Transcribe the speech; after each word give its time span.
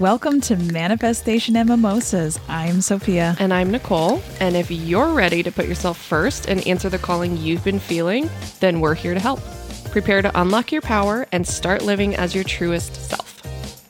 Welcome 0.00 0.40
to 0.40 0.56
Manifestation 0.56 1.54
and 1.54 1.68
Mimosas. 1.68 2.40
I'm 2.48 2.80
Sophia. 2.80 3.36
And 3.38 3.54
I'm 3.54 3.70
Nicole. 3.70 4.20
And 4.40 4.56
if 4.56 4.68
you're 4.68 5.12
ready 5.12 5.40
to 5.44 5.52
put 5.52 5.68
yourself 5.68 5.96
first 5.96 6.48
and 6.48 6.66
answer 6.66 6.88
the 6.88 6.98
calling 6.98 7.36
you've 7.36 7.62
been 7.62 7.78
feeling, 7.78 8.28
then 8.58 8.80
we're 8.80 8.96
here 8.96 9.14
to 9.14 9.20
help. 9.20 9.38
Prepare 9.92 10.20
to 10.22 10.40
unlock 10.40 10.72
your 10.72 10.82
power 10.82 11.28
and 11.30 11.46
start 11.46 11.82
living 11.82 12.16
as 12.16 12.34
your 12.34 12.42
truest 12.42 13.08
self. 13.08 13.40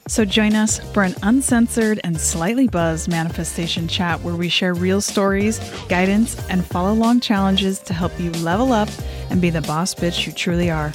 So 0.06 0.26
join 0.26 0.54
us 0.54 0.78
for 0.92 1.04
an 1.04 1.14
uncensored 1.22 2.00
and 2.04 2.20
slightly 2.20 2.68
buzzed 2.68 3.08
manifestation 3.08 3.88
chat 3.88 4.20
where 4.20 4.36
we 4.36 4.50
share 4.50 4.74
real 4.74 5.00
stories, 5.00 5.58
guidance, 5.88 6.36
and 6.50 6.66
follow 6.66 6.92
along 6.92 7.20
challenges 7.20 7.78
to 7.78 7.94
help 7.94 8.12
you 8.20 8.30
level 8.32 8.74
up 8.74 8.90
and 9.30 9.40
be 9.40 9.48
the 9.48 9.62
boss 9.62 9.94
bitch 9.94 10.26
you 10.26 10.34
truly 10.34 10.70
are. 10.70 10.92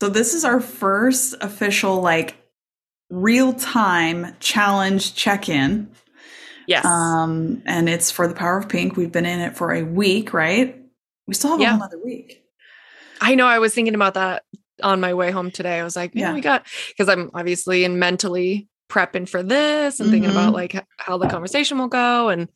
So 0.00 0.08
this 0.08 0.34
is 0.34 0.44
our 0.44 0.60
first 0.60 1.36
official 1.40 2.00
like 2.00 2.41
real 3.12 3.52
time 3.52 4.34
challenge 4.40 5.14
check 5.14 5.48
in. 5.50 5.90
Yes. 6.66 6.84
Um, 6.86 7.62
and 7.66 7.88
it's 7.88 8.10
for 8.10 8.26
the 8.26 8.34
Power 8.34 8.56
of 8.58 8.68
Pink. 8.68 8.96
We've 8.96 9.12
been 9.12 9.26
in 9.26 9.40
it 9.40 9.54
for 9.56 9.72
a 9.72 9.82
week, 9.82 10.32
right? 10.32 10.80
We 11.26 11.34
still 11.34 11.50
have 11.50 11.60
Yeah. 11.60 11.76
another 11.76 11.98
week. 12.02 12.42
I 13.20 13.34
know 13.34 13.46
I 13.46 13.58
was 13.58 13.74
thinking 13.74 13.94
about 13.94 14.14
that 14.14 14.44
on 14.82 14.98
my 15.00 15.12
way 15.12 15.30
home 15.30 15.50
today. 15.50 15.78
I 15.78 15.84
was 15.84 15.94
like, 15.94 16.12
yeah, 16.14 16.32
we 16.32 16.40
got, 16.40 16.66
because 16.88 17.08
I'm 17.08 17.30
obviously 17.34 17.84
in 17.84 17.98
mentally 17.98 18.68
prepping 18.88 19.28
for 19.28 19.42
this 19.42 20.00
and 20.00 20.10
thinking 20.10 20.30
Mhm. 20.30 20.34
about 20.34 20.54
like 20.54 20.82
how 20.96 21.18
the 21.18 21.28
conversation 21.28 21.78
will 21.78 21.88
go. 21.88 22.30
And 22.30 22.48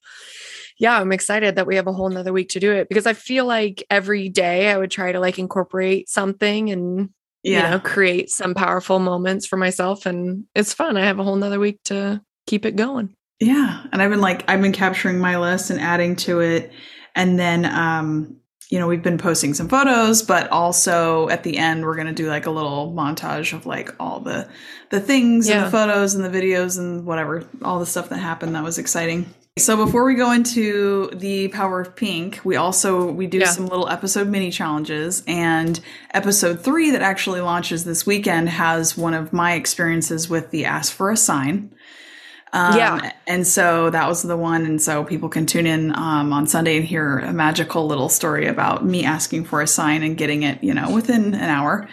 yeah, 0.79 0.99
I'm 1.01 1.13
excited 1.13 1.57
that 1.57 1.67
we 1.67 1.77
have 1.77 1.87
a 1.87 1.93
whole 1.93 2.09
nother 2.09 2.33
week 2.33 2.49
to 2.51 2.61
do 2.61 2.73
it 2.73 2.89
because 2.89 3.07
I 3.07 3.13
feel 3.13 3.45
like 3.45 3.85
every 3.91 4.29
day 4.29 4.71
I 4.71 4.77
would 4.79 4.91
try 4.91 5.13
to 5.13 5.21
like 5.21 5.39
incorporate 5.39 6.09
something 6.09 6.71
and 6.71 7.11
Yeah. 7.47 7.65
you 7.65 7.71
know, 7.71 7.79
create 7.81 8.29
some 8.29 8.55
powerful 8.55 8.99
moments 8.99 9.47
for 9.47 9.57
myself. 9.57 10.05
And 10.05 10.45
it's 10.55 10.75
fun. 10.75 10.97
I 10.97 11.05
have 11.05 11.19
a 11.19 11.25
whole 11.25 11.37
nother 11.37 11.61
week 11.61 11.81
to 11.85 12.21
keep 12.47 12.67
it 12.67 12.77
going. 12.77 13.15
Yeah. 13.39 13.85
And 13.93 14.03
I've 14.03 14.11
been 14.11 14.21
like, 14.21 14.49
I've 14.49 14.61
been 14.61 14.73
capturing 14.73 15.19
my 15.19 15.39
list 15.39 15.71
and 15.71 15.81
adding 15.81 16.17
to 16.17 16.41
it. 16.41 16.73
And 17.15 17.39
then, 17.39 17.65
um, 17.65 18.37
you 18.69 18.81
know, 18.81 18.89
we've 18.89 19.03
been 19.03 19.19
posting 19.19 19.55
some 19.55 19.69
photos, 19.69 20.23
but 20.23 20.51
also 20.51 21.29
at 21.29 21.45
the 21.45 21.57
end, 21.57 21.85
we're 21.85 21.95
going 21.95 22.09
to 22.09 22.13
do 22.13 22.29
like 22.29 22.47
a 22.47 22.51
little 22.51 22.93
montage 22.93 23.53
of 23.53 23.65
like 23.65 23.91
all 24.01 24.19
the, 24.19 24.49
the 24.91 25.01
things 25.01 25.49
and 25.49 25.67
the 25.67 25.71
photos 25.71 26.15
and 26.15 26.25
the 26.25 26.29
videos 26.29 26.79
and 26.79 27.07
whatever, 27.07 27.49
all 27.63 27.79
the 27.79 27.87
stuff 27.87 28.09
that 28.09 28.19
happened. 28.19 28.57
That 28.57 28.65
was 28.65 28.79
exciting. 28.79 29.33
So 29.59 29.75
before 29.83 30.05
we 30.05 30.17
go 30.17 30.33
into 30.33 31.09
the 31.15 31.49
power 31.49 31.81
of 31.81 31.97
pink, 31.97 32.41
we 32.45 32.57
also, 32.57 33.11
we 33.11 33.27
do 33.27 33.39
Yeah. 33.39 33.47
some 33.47 33.67
little 33.67 33.89
episode 33.89 34.29
mini 34.29 34.51
challenges 34.51 35.23
and 35.27 35.81
episode 36.13 36.61
three 36.61 36.91
that 36.91 37.01
actually 37.01 37.41
launches 37.41 37.85
this 37.87 38.05
weekend 38.05 38.51
has 38.51 38.99
one 38.99 39.15
of 39.15 39.33
my 39.33 39.55
experiences 39.55 40.29
with 40.29 40.51
the 40.51 40.67
ask 40.67 40.93
for 40.93 41.11
a 41.11 41.17
sign. 41.17 41.71
Um, 42.53 42.77
Yeah. 42.77 43.13
And 43.27 43.47
so 43.47 43.89
that 43.89 44.07
was 44.07 44.21
the 44.23 44.37
one. 44.37 44.67
And 44.67 44.81
so 44.81 45.05
people 45.05 45.31
can 45.31 45.47
tune 45.47 45.67
in 45.67 45.91
um, 45.97 46.35
on 46.35 46.47
Sunday 46.47 46.77
and 46.77 46.85
hear 46.85 47.21
a 47.21 47.33
magical 47.33 47.87
little 47.87 48.11
story 48.11 48.47
about 48.47 48.85
me 48.85 49.07
asking 49.07 49.47
for 49.47 49.63
a 49.63 49.67
sign 49.67 50.03
and 50.03 50.19
getting 50.19 50.43
it, 50.43 50.63
you 50.63 50.75
know, 50.75 50.91
within 50.91 51.35
an 51.35 51.49
hour. 51.49 51.89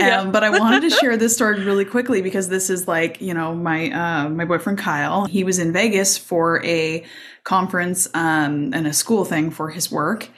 Yeah. 0.00 0.20
Um, 0.20 0.32
but 0.32 0.42
I 0.42 0.50
wanted 0.50 0.80
to 0.82 0.90
share 1.00 1.16
this 1.16 1.34
story 1.34 1.62
really 1.64 1.84
quickly 1.84 2.22
because 2.22 2.48
this 2.48 2.70
is 2.70 2.88
like, 2.88 3.20
you 3.20 3.34
know, 3.34 3.54
my 3.54 3.90
uh, 3.90 4.28
my 4.28 4.44
boyfriend 4.44 4.78
Kyle. 4.78 5.26
He 5.26 5.44
was 5.44 5.58
in 5.58 5.72
Vegas 5.72 6.16
for 6.16 6.64
a 6.64 7.04
conference 7.44 8.08
um, 8.14 8.72
and 8.72 8.86
a 8.86 8.92
school 8.92 9.24
thing 9.24 9.50
for 9.50 9.70
his 9.70 9.90
work. 9.90 10.28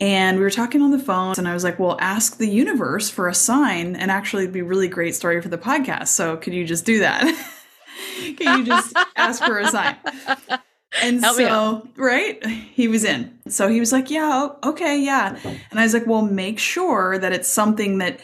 And 0.00 0.38
we 0.38 0.42
were 0.42 0.50
talking 0.50 0.80
on 0.80 0.92
the 0.92 0.98
phone, 0.98 1.34
and 1.36 1.46
I 1.46 1.52
was 1.52 1.62
like, 1.62 1.78
"Well, 1.78 1.98
ask 2.00 2.38
the 2.38 2.48
universe 2.48 3.10
for 3.10 3.28
a 3.28 3.34
sign, 3.34 3.96
and 3.96 4.10
actually, 4.10 4.44
it'd 4.44 4.54
be 4.54 4.60
a 4.60 4.64
really 4.64 4.88
great 4.88 5.14
story 5.14 5.42
for 5.42 5.48
the 5.50 5.58
podcast. 5.58 6.08
So, 6.08 6.38
could 6.38 6.54
you 6.54 6.64
just 6.64 6.86
do 6.86 7.00
that? 7.00 7.22
Can 8.38 8.60
you 8.60 8.64
just 8.64 8.96
ask 9.16 9.44
for 9.44 9.58
a 9.58 9.68
sign?" 9.68 9.96
And 11.02 11.20
Help 11.20 11.36
so, 11.36 11.88
right, 11.96 12.44
he 12.46 12.88
was 12.88 13.04
in. 13.04 13.38
So 13.48 13.68
he 13.68 13.78
was 13.78 13.92
like, 13.92 14.10
"Yeah, 14.10 14.48
okay, 14.64 14.98
yeah." 14.98 15.38
And 15.70 15.78
I 15.78 15.82
was 15.82 15.92
like, 15.92 16.06
"Well, 16.06 16.22
make 16.22 16.58
sure 16.58 17.18
that 17.18 17.32
it's 17.32 17.48
something 17.48 17.98
that 17.98 18.20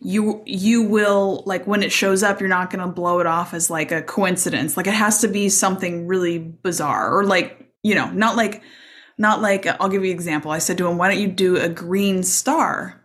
you 0.00 0.42
you 0.46 0.82
will 0.82 1.42
like 1.46 1.66
when 1.66 1.82
it 1.82 1.92
shows 1.92 2.22
up. 2.22 2.40
You're 2.40 2.48
not 2.48 2.70
going 2.70 2.84
to 2.86 2.92
blow 2.92 3.20
it 3.20 3.26
off 3.26 3.52
as 3.54 3.70
like 3.70 3.92
a 3.92 4.02
coincidence. 4.02 4.76
Like 4.76 4.86
it 4.86 4.94
has 4.94 5.20
to 5.20 5.28
be 5.28 5.48
something 5.48 6.06
really 6.06 6.38
bizarre, 6.38 7.16
or 7.16 7.24
like 7.24 7.70
you 7.82 7.94
know, 7.94 8.10
not 8.10 8.36
like." 8.36 8.62
Not 9.18 9.42
like, 9.42 9.66
I'll 9.66 9.90
give 9.90 10.02
you 10.02 10.12
an 10.12 10.16
example. 10.16 10.50
I 10.50 10.56
said 10.60 10.78
to 10.78 10.86
him, 10.88 10.96
why 10.96 11.10
don't 11.10 11.20
you 11.20 11.28
do 11.28 11.58
a 11.58 11.68
green 11.68 12.22
star? 12.22 12.98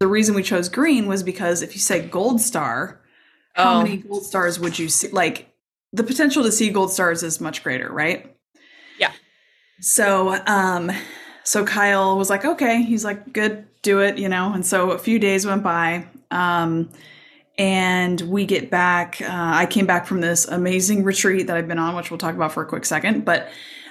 The 0.00 0.06
reason 0.06 0.34
we 0.34 0.42
chose 0.42 0.70
green 0.70 1.06
was 1.08 1.22
because 1.22 1.60
if 1.60 1.74
you 1.74 1.78
say 1.78 2.00
gold 2.08 2.40
star, 2.40 3.02
how 3.52 3.74
Oh. 3.74 3.82
many 3.82 3.98
gold 3.98 4.24
stars 4.24 4.58
would 4.58 4.78
you 4.78 4.88
see? 4.88 5.08
Like, 5.08 5.52
the 5.92 6.04
potential 6.04 6.42
to 6.44 6.50
see 6.50 6.70
gold 6.70 6.90
stars 6.90 7.22
is 7.22 7.38
much 7.38 7.62
greater, 7.62 7.92
right? 7.92 8.34
Yeah. 8.98 9.12
So, 9.82 10.40
um, 10.46 10.90
so 11.44 11.66
Kyle 11.66 12.16
was 12.16 12.30
like, 12.30 12.46
okay, 12.46 12.82
he's 12.82 13.04
like, 13.04 13.34
good, 13.34 13.66
do 13.82 14.00
it, 14.00 14.16
you 14.16 14.30
know. 14.30 14.50
And 14.54 14.64
so 14.64 14.92
a 14.92 14.98
few 14.98 15.18
days 15.18 15.44
went 15.44 15.62
by, 15.62 16.06
um, 16.30 16.90
and 17.56 18.20
we 18.22 18.46
get 18.46 18.70
back. 18.70 19.20
Uh, 19.20 19.26
I 19.30 19.66
came 19.66 19.86
back 19.86 20.06
from 20.06 20.20
this 20.20 20.46
amazing 20.46 21.04
retreat 21.04 21.46
that 21.48 21.56
I've 21.56 21.68
been 21.68 21.78
on, 21.78 21.96
which 21.96 22.10
we'll 22.10 22.18
talk 22.18 22.34
about 22.34 22.52
for 22.52 22.62
a 22.62 22.66
quick 22.66 22.84
second, 22.84 23.24
but. 23.24 23.50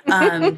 Um, 0.09 0.57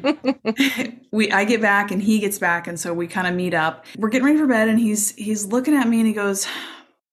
we 1.10 1.32
I 1.32 1.44
get 1.44 1.60
back 1.60 1.90
and 1.90 2.00
he 2.00 2.20
gets 2.20 2.38
back 2.38 2.68
and 2.68 2.78
so 2.78 2.94
we 2.94 3.08
kind 3.08 3.26
of 3.26 3.34
meet 3.34 3.52
up. 3.52 3.84
We're 3.98 4.08
getting 4.08 4.26
ready 4.26 4.38
for 4.38 4.46
bed 4.46 4.68
and 4.68 4.78
he's 4.78 5.10
he's 5.16 5.44
looking 5.44 5.74
at 5.74 5.88
me 5.88 5.98
and 5.98 6.06
he 6.06 6.12
goes 6.12 6.46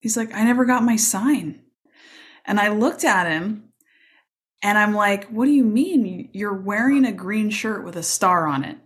he's 0.01 0.15
like 0.15 0.31
I 0.35 0.43
never 0.43 0.63
got 0.63 0.83
my 0.83 0.97
sign. 0.97 1.61
And 2.45 2.59
I 2.59 2.67
looked 2.67 3.03
at 3.03 3.25
him 3.27 3.67
and 4.63 4.77
I'm 4.77 4.93
like, 4.93 5.25
"What 5.29 5.45
do 5.45 5.51
you 5.51 5.65
mean 5.65 6.29
you're 6.31 6.53
wearing 6.53 7.05
a 7.05 7.11
green 7.11 7.49
shirt 7.49 7.83
with 7.83 7.95
a 7.95 8.03
star 8.03 8.47
on 8.47 8.63
it?" 8.63 8.77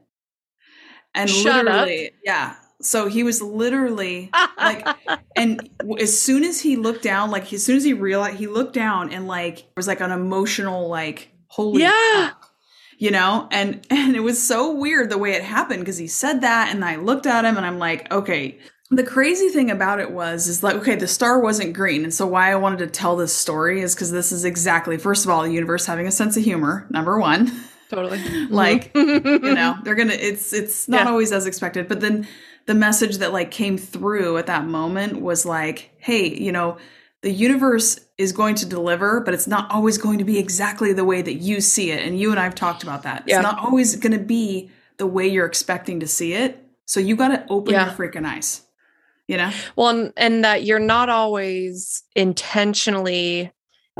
And 1.13 1.29
Shut 1.29 1.67
up. 1.67 1.85
literally, 1.87 2.11
yeah. 2.23 2.55
So 2.83 3.07
he 3.07 3.23
was 3.23 3.41
literally 3.41 4.29
like 4.57 4.87
and 5.35 5.69
as 5.99 6.19
soon 6.19 6.43
as 6.43 6.61
he 6.61 6.75
looked 6.75 7.03
down, 7.03 7.31
like 7.31 7.51
as 7.53 7.63
soon 7.65 7.77
as 7.77 7.83
he 7.83 7.93
realized 7.93 8.37
he 8.37 8.47
looked 8.47 8.73
down 8.73 9.11
and 9.11 9.27
like 9.27 9.59
it 9.59 9.71
was 9.75 9.87
like 9.87 10.01
an 10.01 10.11
emotional 10.11 10.87
like 10.89 11.29
holy 11.47 11.81
Yeah. 11.81 12.29
fuck, 12.29 12.49
you 12.97 13.11
know 13.11 13.47
and 13.51 13.85
and 13.89 14.15
it 14.15 14.21
was 14.21 14.41
so 14.41 14.73
weird 14.73 15.09
the 15.09 15.17
way 15.17 15.31
it 15.33 15.43
happened 15.43 15.81
because 15.81 15.97
he 15.97 16.07
said 16.07 16.41
that 16.41 16.69
and 16.73 16.85
i 16.85 16.95
looked 16.95 17.25
at 17.25 17.43
him 17.43 17.57
and 17.57 17.65
i'm 17.65 17.77
like 17.79 18.09
okay 18.11 18.57
the 18.89 19.03
crazy 19.03 19.49
thing 19.49 19.69
about 19.71 19.99
it 19.99 20.11
was 20.11 20.47
is 20.47 20.63
like 20.63 20.75
okay 20.75 20.95
the 20.95 21.07
star 21.07 21.41
wasn't 21.41 21.73
green 21.73 22.03
and 22.03 22.13
so 22.13 22.25
why 22.25 22.51
i 22.51 22.55
wanted 22.55 22.79
to 22.79 22.87
tell 22.87 23.15
this 23.17 23.35
story 23.35 23.81
is 23.81 23.93
because 23.95 24.11
this 24.11 24.31
is 24.31 24.45
exactly 24.45 24.97
first 24.97 25.25
of 25.25 25.31
all 25.31 25.43
the 25.43 25.51
universe 25.51 25.85
having 25.85 26.07
a 26.07 26.11
sense 26.11 26.37
of 26.37 26.43
humor 26.43 26.87
number 26.89 27.19
one 27.19 27.51
totally. 27.89 28.19
like 28.49 28.93
mm-hmm. 28.93 29.45
you 29.45 29.55
know 29.55 29.75
they're 29.83 29.95
gonna 29.95 30.13
it's 30.13 30.53
it's 30.53 30.87
not 30.87 31.03
Yeah. 31.05 31.09
always 31.11 31.31
as 31.33 31.45
expected 31.47 31.87
but 31.89 31.99
then 31.99 32.25
the 32.67 32.73
message 32.75 33.17
that 33.17 33.33
like 33.33 33.51
came 33.51 33.77
through 33.77 34.37
at 34.37 34.47
that 34.47 34.65
moment 34.65 35.21
was 35.21 35.45
like 35.45 35.91
hey 35.97 36.27
you 36.27 36.51
know 36.51 36.77
the 37.21 37.31
universe 37.31 37.99
is 38.17 38.31
going 38.31 38.55
to 38.55 38.65
deliver 38.65 39.19
but 39.19 39.33
it's 39.33 39.47
not 39.47 39.69
always 39.71 39.97
going 39.97 40.17
to 40.17 40.23
be 40.23 40.37
exactly 40.39 40.93
the 40.93 41.05
way 41.05 41.21
that 41.21 41.35
you 41.35 41.61
see 41.61 41.91
it 41.91 42.05
and 42.05 42.19
you 42.19 42.31
and 42.31 42.39
i've 42.39 42.55
talked 42.55 42.83
about 42.83 43.03
that 43.03 43.23
Yeah. 43.25 43.37
it's 43.37 43.43
not 43.43 43.59
always 43.59 43.95
going 43.95 44.13
to 44.13 44.23
be 44.23 44.69
the 44.97 45.07
way 45.07 45.27
you're 45.27 45.45
expecting 45.45 45.99
to 45.99 46.07
see 46.07 46.33
it 46.33 46.63
so 46.85 46.99
you 46.99 47.15
got 47.15 47.29
to 47.29 47.45
open 47.49 47.73
Yeah. 47.73 47.85
your 47.85 47.93
freaking 47.93 48.25
eyes 48.25 48.61
you 49.27 49.37
know 49.37 49.51
Well, 49.75 49.89
and, 49.89 50.13
and 50.17 50.43
that 50.45 50.63
you're 50.63 50.79
not 50.79 51.09
always 51.09 52.03
intentionally 52.15 53.51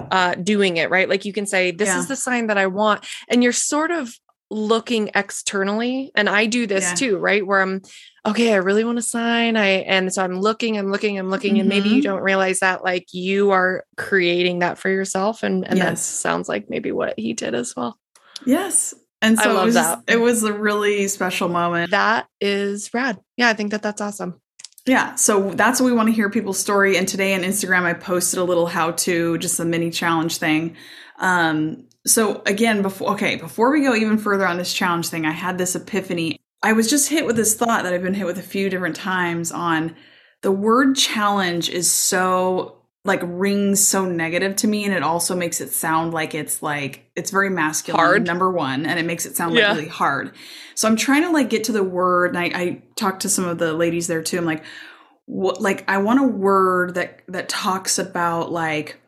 uh, 0.09 0.35
doing 0.35 0.78
it, 0.78 0.89
right? 0.89 1.07
Like 1.07 1.25
you 1.25 1.33
can 1.33 1.45
say, 1.45 1.72
this 1.72 1.88
Yeah. 1.89 1.99
is 1.99 2.07
the 2.07 2.16
sign 2.16 2.47
that 2.47 2.57
I 2.57 2.67
want. 2.67 3.05
And 3.28 3.43
you're 3.43 3.51
sort 3.51 3.91
of 3.91 4.13
looking 4.49 5.11
externally. 5.16 6.11
And 6.16 6.29
I 6.29 6.45
do 6.47 6.66
this 6.66 6.85
Yeah. 6.85 6.95
too, 6.95 7.17
right? 7.17 7.45
Where 7.45 7.61
I'm, 7.61 7.81
okay, 8.26 8.54
I 8.54 8.58
really 8.58 8.84
want 8.84 8.98
to 8.98 9.02
sign. 9.02 9.58
I, 9.58 9.68
and 9.68 10.14
so 10.14 10.24
I'm 10.24 10.40
looking, 10.40 10.78
I'm 10.78 10.92
looking, 10.92 11.18
I'm 11.18 11.30
looking. 11.30 11.59
And 11.59 11.68
maybe 11.68 11.90
you 11.90 12.02
Mhm. 12.02 12.03
don't 12.03 12.22
realize 12.22 12.59
that 12.59 12.84
like 12.84 13.08
you 13.14 13.52
are 13.52 13.84
creating 13.97 14.59
that 14.59 14.78
for 14.78 14.90
yourself. 14.90 15.41
And, 15.44 15.68
and 15.68 15.79
that 15.82 15.97
sounds 15.97 16.47
like 16.47 16.70
maybe 16.70 16.91
what 16.91 17.16
he 17.18 17.34
did 17.34 17.56
as 17.56 17.76
well. 17.76 17.97
yes 18.46 18.94
and 19.23 19.40
I 19.40 19.44
so 19.44 19.53
love 19.53 19.64
it 19.64 19.66
was 19.66 19.73
that. 19.76 20.00
it 20.08 20.18
was 20.20 20.44
a 20.44 20.52
really 20.53 21.08
special 21.08 21.47
moment 21.47 21.91
That 21.91 22.28
is 22.40 22.91
rad. 22.94 23.20
Yeah, 23.38 23.50
I 23.50 23.53
think 23.53 23.72
that 23.72 23.82
that's 23.84 24.02
awesome. 24.02 24.41
Yeah, 24.88 25.14
so 25.14 25.52
that's 25.52 25.79
what 25.79 25.85
we 25.85 25.94
want 25.94 26.09
to 26.09 26.14
hear 26.14 26.28
people's 26.32 26.58
story. 26.58 26.97
And 26.97 27.08
today 27.08 27.35
on 27.35 27.41
Instagram, 27.41 27.84
I 27.84 27.94
posted 27.94 28.40
a 28.40 28.44
little 28.44 28.66
how 28.66 28.91
to, 28.94 29.38
just 29.38 29.59
a 29.59 29.66
mini 29.66 29.91
challenge 29.91 30.38
thing. 30.38 30.76
Um, 31.20 31.84
so 32.08 32.41
again, 32.47 32.82
before 32.82 33.12
okay, 33.14 33.35
before 33.35 33.72
we 33.72 33.82
go 33.84 33.94
even 33.94 34.17
further 34.17 34.47
on 34.47 34.58
this 34.58 34.74
challenge 34.74 35.09
thing, 35.09 35.24
I 35.28 35.32
had 35.32 35.59
this 35.59 35.76
epiphany. 35.76 36.41
I 36.63 36.73
was 36.73 36.90
just 36.90 37.09
hit 37.09 37.25
with 37.25 37.35
this 37.35 37.55
thought 37.55 37.84
that 37.84 37.93
I've 37.93 38.03
been 38.03 38.13
hit 38.13 38.25
with 38.25 38.37
a 38.37 38.43
few 38.43 38.69
different 38.69 38.96
times 38.96 39.52
on 39.52 39.96
the 40.41 40.52
word 40.52 40.96
challenge 40.96 41.69
is 41.69 41.90
so 41.90 42.78
like 43.03 43.22
rings 43.23 43.85
so 43.85 44.05
negative 44.05 44.55
to 44.58 44.67
me 44.67 44.85
and 44.85 44.93
it 44.93 45.02
also 45.02 45.35
makes 45.35 45.59
it 45.59 45.72
sound 45.72 46.13
like 46.13 46.35
it's 46.35 46.61
like 46.61 47.09
it's 47.16 47.31
very 47.31 47.49
masculine 47.49 47.99
Hard. 47.99 48.28
number 48.28 48.52
one 48.52 48.85
and 48.85 48.99
it 48.99 49.05
makes 49.08 49.25
it 49.25 49.35
sound 49.35 49.55
Yeah. 49.55 49.69
like 49.69 49.78
really 49.78 49.90
hard 49.90 50.35
so 50.75 50.87
i'm 50.87 50.96
trying 50.96 51.23
to 51.23 51.31
like 51.31 51.49
get 51.49 51.63
to 51.63 51.72
the 51.72 51.84
word 51.84 52.35
and 52.35 52.37
i, 52.37 52.59
I 52.59 52.84
talked 52.96 53.23
to 53.23 53.29
some 53.29 53.46
of 53.46 53.57
the 53.57 53.73
ladies 53.73 54.05
there 54.05 54.22
too 54.22 54.37
i'm 54.37 54.46
like 54.46 54.64
what 55.25 55.59
like 55.59 55.84
i 55.90 55.97
want 55.97 56.19
a 56.19 56.28
word 56.28 56.93
that 56.93 57.22
that 57.28 57.49
talks 57.49 57.97
about 57.97 58.52
like 58.52 59.02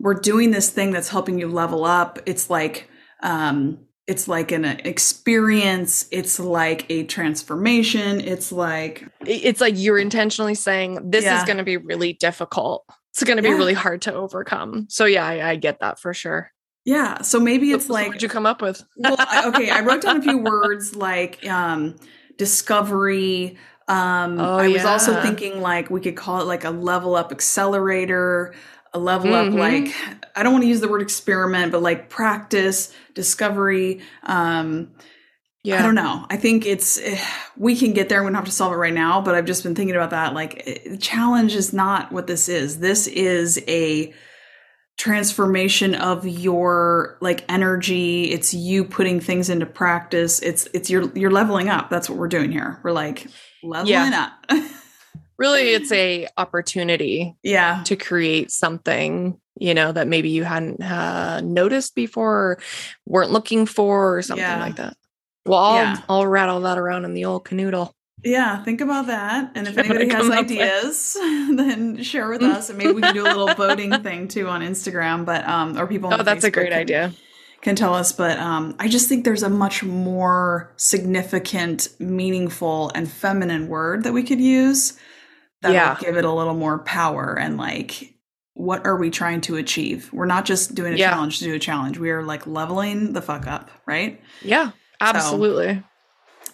we're 0.00 0.14
doing 0.14 0.50
this 0.50 0.70
thing 0.70 0.92
that's 0.92 1.08
helping 1.08 1.38
you 1.38 1.48
level 1.48 1.84
up. 1.84 2.18
It's 2.26 2.48
like 2.50 2.88
um 3.22 3.78
it's 4.08 4.26
like 4.26 4.50
an 4.52 4.64
experience 4.64 6.06
it's 6.10 6.40
like 6.40 6.86
a 6.90 7.04
transformation 7.04 8.20
it's 8.20 8.50
like 8.50 9.04
it's 9.26 9.60
like 9.60 9.74
you're 9.76 9.98
intentionally 9.98 10.54
saying 10.54 11.10
this 11.10 11.24
Yeah. 11.24 11.36
is 11.38 11.44
going 11.44 11.58
to 11.58 11.64
be 11.64 11.76
really 11.76 12.14
difficult 12.14 12.84
it's 13.12 13.22
going 13.22 13.36
to 13.36 13.42
be 13.42 13.50
Yeah. 13.50 13.56
really 13.56 13.74
hard 13.74 14.02
to 14.02 14.14
overcome 14.14 14.86
so 14.88 15.04
yeah 15.04 15.26
I, 15.26 15.50
I 15.50 15.56
get 15.56 15.80
that 15.80 16.00
for 16.00 16.12
sure 16.14 16.50
yeah 16.84 17.20
so 17.22 17.38
maybe 17.38 17.70
it's 17.72 17.86
So 17.86 17.92
like 17.92 18.06
what'd 18.08 18.22
you 18.22 18.28
come 18.28 18.46
up 18.46 18.62
with 18.62 18.82
well, 18.96 19.16
I, 19.18 19.46
okay, 19.48 19.70
I 19.70 19.80
wrote 19.80 20.00
down 20.02 20.16
a 20.16 20.22
few 20.22 20.38
words 20.38 20.96
like 20.96 21.46
um, 21.46 21.96
discovery. 22.38 23.56
Um, 23.88 24.38
Oh, 24.38 24.58
I 24.58 24.68
was 24.68 24.84
also 24.84 25.20
thinking 25.22 25.60
like 25.62 25.90
we 25.90 26.00
could 26.00 26.16
call 26.16 26.40
it 26.40 26.44
like 26.44 26.64
a 26.64 26.70
level 26.70 27.14
up 27.14 27.30
accelerator, 27.32 28.54
a 28.98 29.04
level 29.04 29.32
up 29.34 29.46
Mhm. 29.46 29.58
like 29.58 29.94
I 30.36 30.42
don't 30.42 30.52
want 30.52 30.62
to 30.64 30.68
use 30.68 30.80
the 30.80 30.88
word 30.88 31.02
experiment, 31.02 31.72
but 31.72 31.82
like 31.82 32.08
practice, 32.08 32.92
discovery. 33.14 34.00
Um, 34.22 34.90
yeah 35.64 35.80
I 35.80 35.82
don't 35.82 35.96
know. 35.96 36.24
I 36.30 36.36
think 36.36 36.64
it's 36.66 36.98
eh, 36.98 37.18
we 37.56 37.74
can 37.76 37.92
get 37.92 38.08
there. 38.08 38.22
We 38.22 38.28
don't 38.28 38.34
have 38.36 38.44
to 38.44 38.50
solve 38.52 38.72
it 38.72 38.76
right 38.76 38.94
now, 38.94 39.20
but 39.20 39.34
I've 39.34 39.44
just 39.46 39.62
been 39.64 39.74
thinking 39.74 39.96
about 39.96 40.10
that. 40.10 40.34
Like, 40.34 40.62
eh, 40.66 40.90
the 40.90 40.96
challenge 40.96 41.54
is 41.56 41.72
not 41.72 42.12
what 42.12 42.26
this 42.28 42.48
is. 42.48 42.78
This 42.78 43.06
is 43.08 43.58
a 43.66 44.14
transformation 44.98 45.94
of 45.94 46.26
your 46.26 47.18
like 47.20 47.44
energy. 47.48 48.30
It's 48.32 48.52
you 48.54 48.84
putting 48.84 49.20
things 49.20 49.48
into 49.50 49.66
practice. 49.66 50.40
It's 50.40 50.68
it's 50.74 50.90
you're 50.90 51.10
you're 51.16 51.30
leveling 51.30 51.68
up. 51.68 51.88
That's 51.90 52.08
what 52.08 52.18
we're 52.18 52.28
doing 52.28 52.50
here. 52.52 52.80
We're 52.82 52.92
like 52.92 53.26
leveling 53.62 54.12
up. 54.14 54.32
really 55.38 55.70
it's 55.70 55.92
a 55.92 56.26
opportunity 56.36 57.34
yeah. 57.42 57.82
to 57.84 57.96
create 57.96 58.50
something 58.50 59.38
you 59.60 59.74
know 59.74 59.92
that 59.92 60.06
maybe 60.06 60.28
you 60.30 60.44
hadn't 60.44 60.82
uh, 60.82 61.40
noticed 61.40 61.94
before 61.94 62.32
or 62.34 62.58
weren't 63.06 63.30
looking 63.30 63.66
for 63.66 64.16
or 64.16 64.22
something 64.22 64.44
Yeah. 64.44 64.60
like 64.60 64.76
that 64.76 64.96
well 65.46 65.60
I'll, 65.60 65.74
Yeah. 65.76 65.96
I'll 66.08 66.26
rattle 66.26 66.60
that 66.60 66.78
around 66.78 67.04
in 67.04 67.14
the 67.14 67.24
old 67.24 67.44
canoodle 67.44 67.92
Yeah, 68.24 68.62
think 68.64 68.80
about 68.80 69.06
that. 69.06 69.52
And 69.54 69.68
if 69.68 69.78
anybody 69.82 70.08
has 70.08 70.24
up 70.28 70.30
with. 70.30 70.38
ideas, 70.38 71.14
then 71.20 72.02
share 72.02 72.28
with 72.28 72.42
us. 72.42 72.68
And 72.68 72.76
maybe 72.78 72.92
we 72.92 73.00
can 73.00 73.14
do 73.14 73.22
a 73.22 73.30
little 73.30 73.54
voting 73.54 73.92
thing 74.02 74.26
too 74.26 74.48
on 74.48 74.60
Instagram, 74.60 75.24
but 75.24 75.46
um 75.46 75.78
or 75.78 75.86
people 75.86 76.12
on 76.12 76.20
oh 76.20 76.24
that's 76.24 76.44
a 76.44 76.50
great 76.50 76.70
can- 76.70 76.80
idea 76.80 77.12
can 77.60 77.74
tell 77.74 77.92
us, 77.92 78.12
but 78.12 78.38
um, 78.38 78.76
I 78.78 78.86
just 78.86 79.08
think 79.08 79.24
there's 79.24 79.42
a 79.42 79.50
much 79.50 79.82
more 79.82 80.72
significant, 80.76 81.88
meaningful, 81.98 82.92
and 82.94 83.10
feminine 83.10 83.66
word 83.66 84.04
that 84.04 84.12
we 84.12 84.22
could 84.22 84.40
use 84.40 84.96
that 85.62 85.72
Yeah. 85.72 85.96
give 86.00 86.16
it 86.16 86.24
a 86.24 86.32
little 86.32 86.54
more 86.54 86.78
power 86.80 87.36
and 87.38 87.56
like, 87.56 88.14
what 88.54 88.84
are 88.86 88.96
we 88.96 89.10
trying 89.10 89.40
to 89.42 89.56
achieve? 89.56 90.10
We're 90.12 90.26
not 90.26 90.44
just 90.44 90.74
doing 90.74 90.92
a 90.92 90.96
Yeah. 90.96 91.10
challenge 91.10 91.38
to 91.38 91.44
do 91.44 91.54
a 91.54 91.58
challenge. 91.58 91.98
We 91.98 92.10
are 92.10 92.22
like 92.22 92.46
leveling 92.46 93.12
the 93.12 93.22
fuck 93.22 93.46
up, 93.46 93.70
right? 93.86 94.20
yeah 94.42 94.70
absolutely 95.00 95.82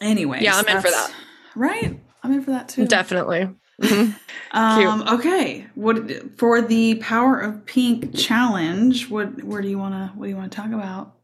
Anyway, 0.01 0.39
Yeah, 0.43 0.57
I'm 0.57 0.69
in 0.69 0.81
for 0.83 0.91
that. 0.91 1.13
Right, 1.55 1.99
I'm 2.23 2.33
in 2.33 2.43
for 2.43 2.51
that 2.51 2.69
too. 2.69 2.87
definitely 2.87 3.49
Mhm. 3.83 4.15
Um, 4.53 5.03
okay, 5.09 5.67
what 5.75 6.39
for 6.39 6.63
the 6.63 6.95
Power 6.97 7.41
of 7.41 7.67
Pink 7.67 8.17
challenge? 8.17 9.11
What 9.11 9.43
where 9.43 9.61
do 9.61 9.69
you 9.69 9.79
want 9.79 9.95
to 9.95 10.17
what 10.17 10.27
do 10.27 10.31
you 10.31 10.37
want 10.37 10.53
to 10.53 10.57
talk 10.57 10.71
about? 10.73 11.15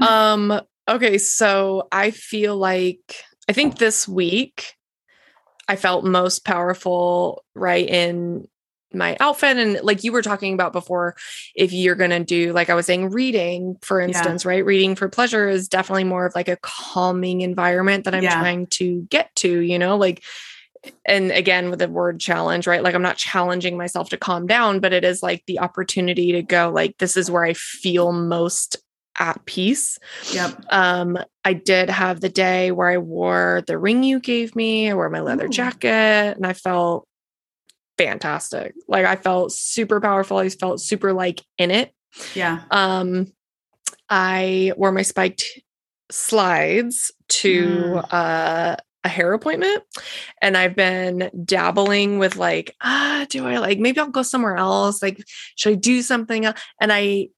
Um, 0.00 0.60
okay, 0.88 1.16
so 1.16 1.88
I 1.90 2.10
feel 2.10 2.54
like 2.56 3.00
I 3.48 3.52
think 3.54 3.78
this 3.78 4.06
week 4.06 4.74
I 5.68 5.76
felt 5.76 6.04
most 6.04 6.44
powerful 6.44 7.44
right 7.54 7.88
in 7.88 8.46
my 8.92 9.16
outfit 9.20 9.56
and 9.56 9.80
like 9.82 10.04
you 10.04 10.12
were 10.12 10.22
talking 10.22 10.54
about 10.54 10.72
before 10.72 11.16
if 11.54 11.72
you're 11.72 11.96
going 11.96 12.10
to 12.10 12.22
do 12.24 12.52
like 12.52 12.70
I 12.70 12.74
was 12.74 12.86
saying 12.86 13.10
reading 13.10 13.76
for 13.82 14.00
Yeah. 14.00 14.06
instance, 14.06 14.44
right? 14.46 14.64
Reading 14.64 14.94
for 14.94 15.08
pleasure 15.08 15.48
is 15.48 15.68
definitely 15.68 16.04
more 16.04 16.24
of 16.24 16.34
like 16.34 16.48
a 16.48 16.56
calming 16.62 17.40
environment 17.40 18.04
that 18.04 18.14
I'm 18.14 18.22
Yeah. 18.22 18.38
trying 18.38 18.68
to 18.68 19.02
get 19.10 19.34
to, 19.36 19.60
you 19.60 19.78
know, 19.78 19.96
like 19.96 20.22
and 21.04 21.30
again 21.32 21.70
with 21.70 21.80
the 21.80 21.88
word 21.88 22.20
challenge 22.20 22.66
right 22.66 22.82
like 22.82 22.94
i'm 22.94 23.02
not 23.02 23.16
challenging 23.16 23.76
myself 23.76 24.08
to 24.08 24.16
calm 24.16 24.46
down 24.46 24.78
but 24.78 24.92
it 24.92 25.04
is 25.04 25.22
like 25.22 25.42
the 25.46 25.58
opportunity 25.58 26.32
to 26.32 26.42
go 26.42 26.70
like 26.72 26.96
this 26.98 27.16
is 27.16 27.30
where 27.30 27.44
i 27.44 27.52
feel 27.54 28.12
most 28.12 28.76
at 29.18 29.44
peace 29.46 29.98
Yep. 30.32 30.64
um 30.70 31.18
i 31.44 31.52
did 31.52 31.88
have 31.90 32.20
the 32.20 32.28
day 32.28 32.70
where 32.72 32.88
i 32.88 32.98
wore 32.98 33.62
the 33.66 33.78
ring 33.78 34.02
you 34.02 34.20
gave 34.20 34.54
me 34.56 34.90
i 34.90 34.94
wore 34.94 35.08
my 35.10 35.20
leather 35.20 35.46
Ooh. 35.46 35.50
jacket 35.50 36.36
and 36.36 36.46
i 36.46 36.52
felt 36.52 37.06
fantastic 37.98 38.74
like 38.88 39.06
i 39.06 39.16
felt 39.16 39.52
super 39.52 40.00
powerful 40.00 40.36
i 40.38 40.48
felt 40.48 40.80
super 40.80 41.12
like 41.12 41.42
in 41.58 41.70
it 41.70 41.92
Yeah. 42.34 42.60
um 42.70 43.32
i 44.10 44.72
wore 44.76 44.92
my 44.92 45.02
spiked 45.02 45.44
slides 46.10 47.10
to 47.28 47.66
Mm. 47.66 48.04
uh 48.12 48.76
a 49.04 49.08
hair 49.08 49.32
appointment 49.34 49.84
and 50.42 50.56
i've 50.56 50.74
been 50.74 51.30
dabbling 51.44 52.18
with 52.18 52.34
like 52.34 52.74
ah 52.82 53.24
do 53.30 53.46
i 53.46 53.58
like 53.58 53.78
maybe 53.78 54.00
i'll 54.00 54.08
go 54.10 54.22
somewhere 54.22 54.56
else 54.56 55.00
like 55.00 55.22
should 55.54 55.72
i 55.72 55.76
do 55.76 56.02
something 56.02 56.44
else? 56.44 56.58
and 56.80 56.92
i 56.92 57.28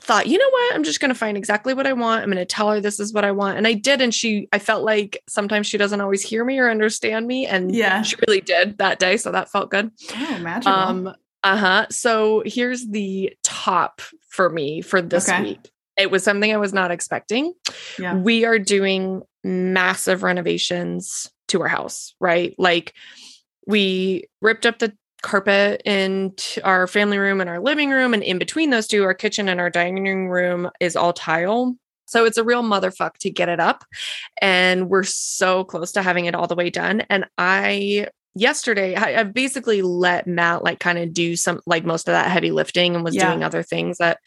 thought 0.00 0.26
you 0.26 0.36
know 0.38 0.50
what 0.50 0.74
i'm 0.74 0.82
just 0.84 1.00
going 1.00 1.08
to 1.08 1.14
find 1.14 1.36
exactly 1.36 1.72
what 1.72 1.86
i 1.86 1.92
want 1.92 2.22
i'm 2.22 2.28
going 2.30 2.36
to 2.36 2.44
tell 2.44 2.70
her 2.70 2.80
this 2.80 3.00
is 3.00 3.12
what 3.14 3.24
i 3.24 3.32
want 3.32 3.56
and 3.56 3.66
i 3.66 3.72
did 3.72 4.00
and 4.02 4.14
she 4.14 4.46
i 4.52 4.58
felt 4.58 4.84
like 4.84 5.22
sometimes 5.28 5.66
she 5.66 5.78
doesn't 5.78 6.00
always 6.02 6.22
hear 6.22 6.44
me 6.44 6.58
or 6.58 6.68
understand 6.70 7.26
me 7.26 7.46
and 7.46 7.74
Yeah. 7.74 8.02
she 8.02 8.14
really 8.28 8.40
did 8.42 8.78
that 8.78 8.98
day 8.98 9.16
so 9.16 9.32
that 9.32 9.50
felt 9.50 9.70
good 9.70 9.90
Oh, 10.14 10.38
magical. 10.38 10.72
um 10.72 11.14
uh-huh 11.42 11.86
so 11.90 12.42
here's 12.44 12.86
the 12.88 13.32
top 13.42 14.02
for 14.28 14.50
me 14.50 14.82
for 14.82 15.00
this 15.00 15.28
Okay. 15.28 15.42
week 15.42 15.70
it 15.96 16.10
was 16.10 16.22
something 16.22 16.52
i 16.52 16.56
was 16.58 16.74
not 16.74 16.90
expecting 16.90 17.54
yeah. 17.98 18.14
we 18.16 18.44
are 18.44 18.58
doing 18.58 19.22
massive 19.44 20.22
renovations 20.22 21.30
to 21.48 21.62
our 21.62 21.68
house 21.68 22.14
right 22.20 22.54
like 22.58 22.92
we 23.66 24.24
ripped 24.42 24.66
up 24.66 24.78
the 24.78 24.92
carpet 25.26 25.82
in 25.84 26.32
our 26.62 26.86
family 26.86 27.18
room 27.18 27.40
and 27.40 27.50
our 27.50 27.58
living 27.60 27.90
room 27.90 28.14
and 28.14 28.22
in 28.22 28.38
between 28.38 28.70
those 28.70 28.86
two 28.86 29.02
our 29.02 29.12
kitchen 29.14 29.48
and 29.48 29.60
our 29.60 29.68
dining 29.70 30.28
room 30.28 30.70
is 30.78 30.94
all 30.94 31.12
tile. 31.12 31.76
So 32.06 32.24
it's 32.24 32.38
a 32.38 32.44
real 32.44 32.62
motherfuck 32.62 33.14
to 33.18 33.30
get 33.30 33.48
it 33.48 33.58
up 33.58 33.84
and 34.40 34.88
we're 34.88 35.02
so 35.02 35.64
close 35.64 35.90
to 35.92 36.02
having 36.02 36.26
it 36.26 36.36
all 36.36 36.46
the 36.46 36.54
way 36.54 36.70
done. 36.70 37.00
And 37.10 37.26
i 37.38 38.06
yesterday 38.36 38.94
I, 38.94 39.22
basically 39.24 39.80
let 39.82 40.26
matt 40.26 40.62
like 40.62 40.78
kind 40.78 40.98
of 40.98 41.12
do 41.12 41.36
some 41.36 41.60
like 41.66 41.84
most 41.86 42.06
of 42.06 42.12
that 42.12 42.30
heavy 42.30 42.52
lifting 42.52 42.94
and 42.94 43.02
was 43.02 43.14
Yeah. 43.16 43.30
doing 43.30 43.42
other 43.42 43.62
things 43.62 43.96
that 43.98 44.18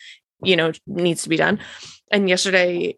you 0.43 0.55
know 0.57 0.73
needs 0.85 1.23
to 1.23 1.29
be 1.29 1.37
done. 1.37 1.59
And 2.11 2.27
yesterday 2.27 2.97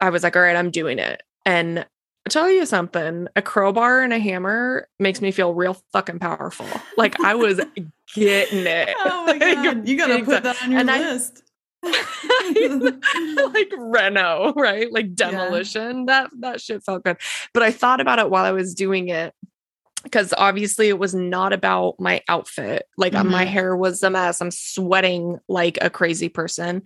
i 0.00 0.08
was 0.08 0.22
like 0.22 0.36
all 0.36 0.42
right 0.42 0.56
i'm 0.56 0.70
doing 0.70 0.98
it. 0.98 1.22
And 1.44 1.84
I'll 2.26 2.30
tell 2.30 2.50
you 2.50 2.66
something 2.66 3.28
a 3.36 3.40
crowbar 3.42 4.02
and 4.02 4.12
a 4.12 4.18
hammer 4.18 4.88
makes 4.98 5.20
me 5.20 5.30
feel 5.30 5.54
real 5.54 5.76
fucking 5.92 6.18
powerful. 6.18 6.66
Like 6.96 7.20
i 7.20 7.36
was 7.36 7.60
getting 8.16 8.66
it. 8.66 8.88
Oh 8.98 9.26
my 9.26 9.38
god, 9.38 9.86
you 9.86 9.96
gotta 9.96 10.24
put 10.24 10.42
that 10.42 10.60
on 10.60 10.72
your 10.72 10.80
And 10.80 10.90
I- 10.90 10.98
list. 10.98 11.42
like 11.84 13.70
reno 13.78 14.52
right? 14.56 14.92
Like 14.92 15.14
demolition. 15.14 16.06
That 16.06 16.30
that 16.40 16.60
shit 16.60 16.82
felt 16.82 17.04
good. 17.04 17.16
But 17.54 17.62
i 17.62 17.70
thought 17.70 18.00
about 18.00 18.18
it 18.18 18.28
while 18.28 18.44
i 18.44 18.50
was 18.50 18.74
doing 18.74 19.08
it 19.08 19.32
because 20.02 20.34
obviously 20.36 20.88
it 20.88 20.98
was 20.98 21.14
not 21.14 21.52
about 21.52 21.94
my 22.00 22.22
outfit. 22.28 22.88
Like 22.96 23.14
uh, 23.14 23.22
my 23.22 23.44
Mhm. 23.44 23.48
hair 23.50 23.76
was 23.76 24.02
a 24.02 24.10
mess. 24.10 24.40
I'm 24.40 24.50
sweating 24.50 25.38
like 25.48 25.78
a 25.80 25.90
crazy 25.90 26.28
person. 26.28 26.82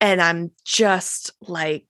And 0.00 0.20
i'm 0.20 0.50
just 0.64 1.30
like 1.40 1.86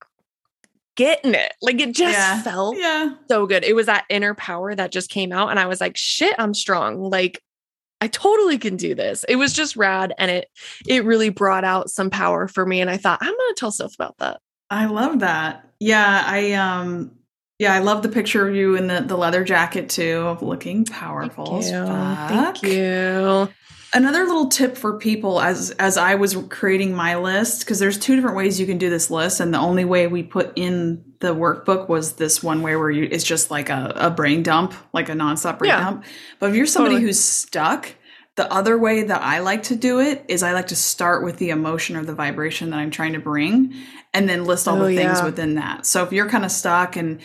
getting 0.96 1.34
it 1.34 1.52
like 1.62 1.80
it 1.80 1.94
just 1.94 2.12
Yeah. 2.12 2.42
felt 2.42 2.76
yeah. 2.76 3.14
so 3.28 3.46
good 3.46 3.64
it 3.64 3.74
was 3.74 3.86
that 3.86 4.04
inner 4.10 4.34
power 4.34 4.74
that 4.74 4.92
just 4.92 5.08
came 5.10 5.32
out 5.32 5.48
and 5.50 5.58
i 5.58 5.66
was 5.66 5.80
like 5.80 5.96
shit 5.96 6.34
i'm 6.38 6.54
strong 6.54 7.00
like 7.02 7.40
I 8.00 8.08
totally 8.08 8.58
can 8.58 8.74
do 8.76 8.96
this. 8.96 9.24
It 9.28 9.36
was 9.36 9.52
just 9.52 9.76
rad 9.76 10.12
and 10.18 10.28
it 10.28 10.48
it 10.88 11.04
really 11.04 11.28
brought 11.28 11.62
out 11.62 11.88
some 11.88 12.10
power 12.10 12.48
for 12.48 12.66
me 12.66 12.80
and 12.80 12.90
I 12.90 12.96
thought 12.96 13.20
I'm 13.22 13.28
going 13.28 13.54
to 13.54 13.54
tell 13.56 13.70
Soph 13.70 13.94
about 13.94 14.18
that. 14.18 14.40
I 14.70 14.86
love 14.86 15.20
that. 15.20 15.68
Yeah, 15.78 16.24
I 16.26 16.50
um 16.54 17.12
yeah, 17.60 17.72
I 17.72 17.78
love 17.78 18.02
the 18.02 18.08
picture 18.08 18.48
of 18.48 18.56
you 18.56 18.74
in 18.74 18.88
the, 18.88 19.02
the 19.06 19.16
leather 19.16 19.44
jacket 19.44 19.88
too, 19.88 20.16
of 20.26 20.42
looking 20.42 20.84
powerful. 20.84 21.58
as 21.58 21.70
Thank 21.70 22.64
you. 22.64 23.48
Another 23.94 24.24
little 24.24 24.48
tip 24.48 24.78
for 24.78 24.96
people 24.96 25.38
as 25.40 25.70
as 25.72 25.98
I 25.98 26.14
was 26.14 26.34
creating 26.48 26.94
my 26.94 27.16
list, 27.16 27.60
because 27.60 27.78
there's 27.78 27.98
two 27.98 28.14
different 28.16 28.36
ways 28.36 28.58
you 28.58 28.64
can 28.66 28.78
do 28.78 28.88
this 28.88 29.10
list, 29.10 29.38
and 29.40 29.52
the 29.52 29.58
only 29.58 29.84
way 29.84 30.06
we 30.06 30.22
put 30.22 30.50
in 30.56 31.04
the 31.20 31.34
workbook 31.34 31.90
was 31.90 32.14
this 32.14 32.42
one 32.42 32.62
way 32.62 32.74
where 32.74 32.90
you 32.90 33.06
it's 33.10 33.22
just 33.22 33.50
like 33.50 33.68
a, 33.68 33.92
a 33.96 34.10
brain 34.10 34.42
dump, 34.42 34.72
like 34.94 35.10
a 35.10 35.12
nonstop 35.12 35.58
brain 35.58 35.68
Yeah. 35.70 35.80
dump. 35.80 36.04
But 36.38 36.50
if 36.50 36.56
you're 36.56 36.64
somebody 36.64 36.94
Totally. 36.94 37.08
who's 37.08 37.20
stuck, 37.22 37.94
the 38.36 38.50
other 38.50 38.78
way 38.78 39.02
that 39.02 39.20
I 39.20 39.40
like 39.40 39.64
to 39.64 39.76
do 39.76 40.00
it 40.00 40.24
is 40.26 40.42
I 40.42 40.52
like 40.54 40.68
to 40.68 40.76
start 40.76 41.22
with 41.22 41.36
the 41.36 41.50
emotion 41.50 41.94
or 41.96 42.02
the 42.02 42.14
vibration 42.14 42.70
that 42.70 42.78
I'm 42.78 42.90
trying 42.90 43.12
to 43.12 43.20
bring 43.20 43.74
and 44.14 44.26
then 44.26 44.46
list 44.46 44.66
all 44.68 44.80
Oh, 44.80 44.88
the 44.88 44.96
things 44.96 45.18
yeah. 45.18 45.24
within 45.26 45.56
that. 45.56 45.84
So 45.84 46.02
if 46.02 46.12
you're 46.14 46.30
kind 46.30 46.46
of 46.46 46.50
stuck 46.50 46.96
and 46.96 47.20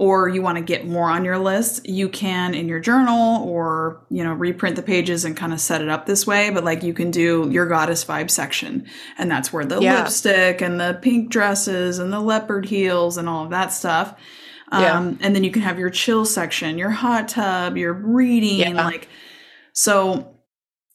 or 0.00 0.28
you 0.28 0.40
want 0.40 0.56
to 0.56 0.62
get 0.62 0.86
more 0.86 1.10
on 1.10 1.24
your 1.24 1.38
list, 1.38 1.84
you 1.88 2.08
can 2.08 2.54
in 2.54 2.68
your 2.68 2.78
journal 2.78 3.42
or, 3.48 4.00
you 4.10 4.22
know, 4.22 4.32
reprint 4.32 4.76
the 4.76 4.82
pages 4.82 5.24
and 5.24 5.36
kind 5.36 5.52
of 5.52 5.60
set 5.60 5.82
it 5.82 5.88
up 5.88 6.06
this 6.06 6.24
way. 6.24 6.50
But 6.50 6.62
like 6.62 6.84
you 6.84 6.94
can 6.94 7.10
do 7.10 7.48
your 7.50 7.66
goddess 7.66 8.04
vibe 8.04 8.30
section. 8.30 8.86
And 9.18 9.28
that's 9.28 9.52
where 9.52 9.64
the 9.64 9.80
Yeah. 9.80 9.98
lipstick 9.98 10.60
and 10.60 10.78
the 10.78 11.00
pink 11.02 11.30
dresses 11.30 11.98
and 11.98 12.12
the 12.12 12.20
leopard 12.20 12.66
heels 12.66 13.18
and 13.18 13.28
all 13.28 13.42
of 13.42 13.50
that 13.50 13.72
stuff. 13.72 14.14
Um, 14.70 14.82
Yeah. 14.82 15.26
And 15.26 15.34
then 15.34 15.42
you 15.42 15.50
can 15.50 15.62
have 15.62 15.80
your 15.80 15.90
chill 15.90 16.24
section, 16.24 16.78
your 16.78 16.90
hot 16.90 17.26
tub, 17.26 17.76
your 17.76 17.92
reading. 17.92 18.76
Yeah. 18.76 18.84
Like, 18.84 19.08
so 19.72 20.36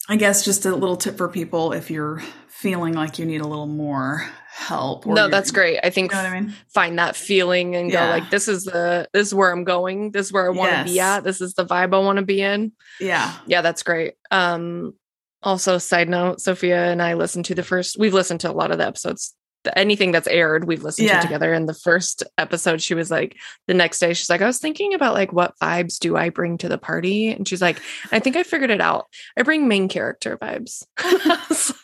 I 0.08 0.16
guess 0.16 0.46
just 0.46 0.64
a 0.64 0.74
little 0.74 0.96
tip 0.96 1.18
for 1.18 1.28
people 1.28 1.72
if 1.74 1.90
you're 1.90 2.22
feeling 2.48 2.94
like 2.94 3.18
you 3.18 3.26
need 3.26 3.42
a 3.42 3.46
little 3.46 3.66
more 3.66 4.30
help. 4.56 5.04
no 5.04 5.28
that's 5.28 5.50
great 5.50 5.78
i 5.82 5.86
You 5.86 5.92
think 5.92 6.12
know 6.12 6.18
what 6.22 6.26
I 6.26 6.40
mean? 6.40 6.54
find 6.72 6.98
that 6.98 7.16
feeling 7.16 7.74
and 7.74 7.90
Yeah. 7.90 8.06
go 8.06 8.10
like 8.12 8.30
this 8.30 8.46
is 8.46 8.64
the 8.64 9.08
this 9.12 9.26
is 9.28 9.34
where 9.34 9.50
i'm 9.50 9.64
going 9.64 10.12
this 10.12 10.26
is 10.26 10.32
where 10.32 10.46
i 10.46 10.50
want 10.50 10.72
to 10.72 10.84
be 10.92 11.00
at 11.00 11.24
this 11.24 11.40
is 11.40 11.54
the 11.54 11.66
vibe 11.66 11.92
i 11.94 11.98
want 11.98 12.18
to 12.18 12.24
be 12.24 12.40
in 12.40 12.72
Yeah. 13.00 13.34
yeah 13.46 13.62
that's 13.62 13.82
great 13.82 14.14
um 14.30 14.94
also 15.42 15.78
side 15.78 16.08
note 16.08 16.40
sophia 16.40 16.84
and 16.92 17.02
i 17.02 17.14
listened 17.14 17.46
to 17.46 17.54
the 17.56 17.64
first 17.64 17.98
we've 17.98 18.14
listened 18.14 18.40
to 18.40 18.50
a 18.50 18.52
lot 18.54 18.70
of 18.70 18.78
the 18.78 18.86
episodes 18.86 19.34
anything 19.76 20.12
that's 20.12 20.28
aired 20.28 20.66
we've 20.66 20.82
listened 20.84 21.08
Yeah. 21.08 21.20
to 21.20 21.26
together 21.26 21.52
in 21.52 21.66
the 21.66 21.74
first 21.74 22.22
episode 22.38 22.80
she 22.82 22.94
was 22.94 23.10
like 23.10 23.36
the 23.66 23.74
next 23.74 23.98
day 23.98 24.12
she's 24.14 24.30
like 24.30 24.40
i 24.42 24.46
was 24.46 24.58
thinking 24.58 24.94
about 24.94 25.14
like 25.14 25.32
what 25.32 25.54
vibes 25.60 25.98
do 25.98 26.16
i 26.16 26.28
bring 26.28 26.58
to 26.58 26.68
the 26.68 26.78
party 26.78 27.32
and 27.32 27.48
she's 27.48 27.62
like 27.62 27.80
i 28.12 28.18
think 28.20 28.36
i 28.36 28.42
figured 28.44 28.70
it 28.70 28.80
out 28.80 29.06
i 29.36 29.42
bring 29.42 29.66
main 29.66 29.88
character 29.88 30.36
vibes 30.38 30.84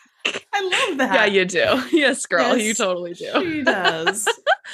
I 0.61 0.63
was 0.63 0.71
like, 0.71 0.81
I 0.81 0.89
love 0.89 0.97
that. 0.99 1.13
yeah 1.15 1.25
you 1.25 1.45
do 1.45 1.83
yes 1.97 2.25
girl 2.25 2.57
you 2.57 2.73
totally 2.73 3.13
do 3.13 3.31
She 3.41 3.63
does. 3.63 4.27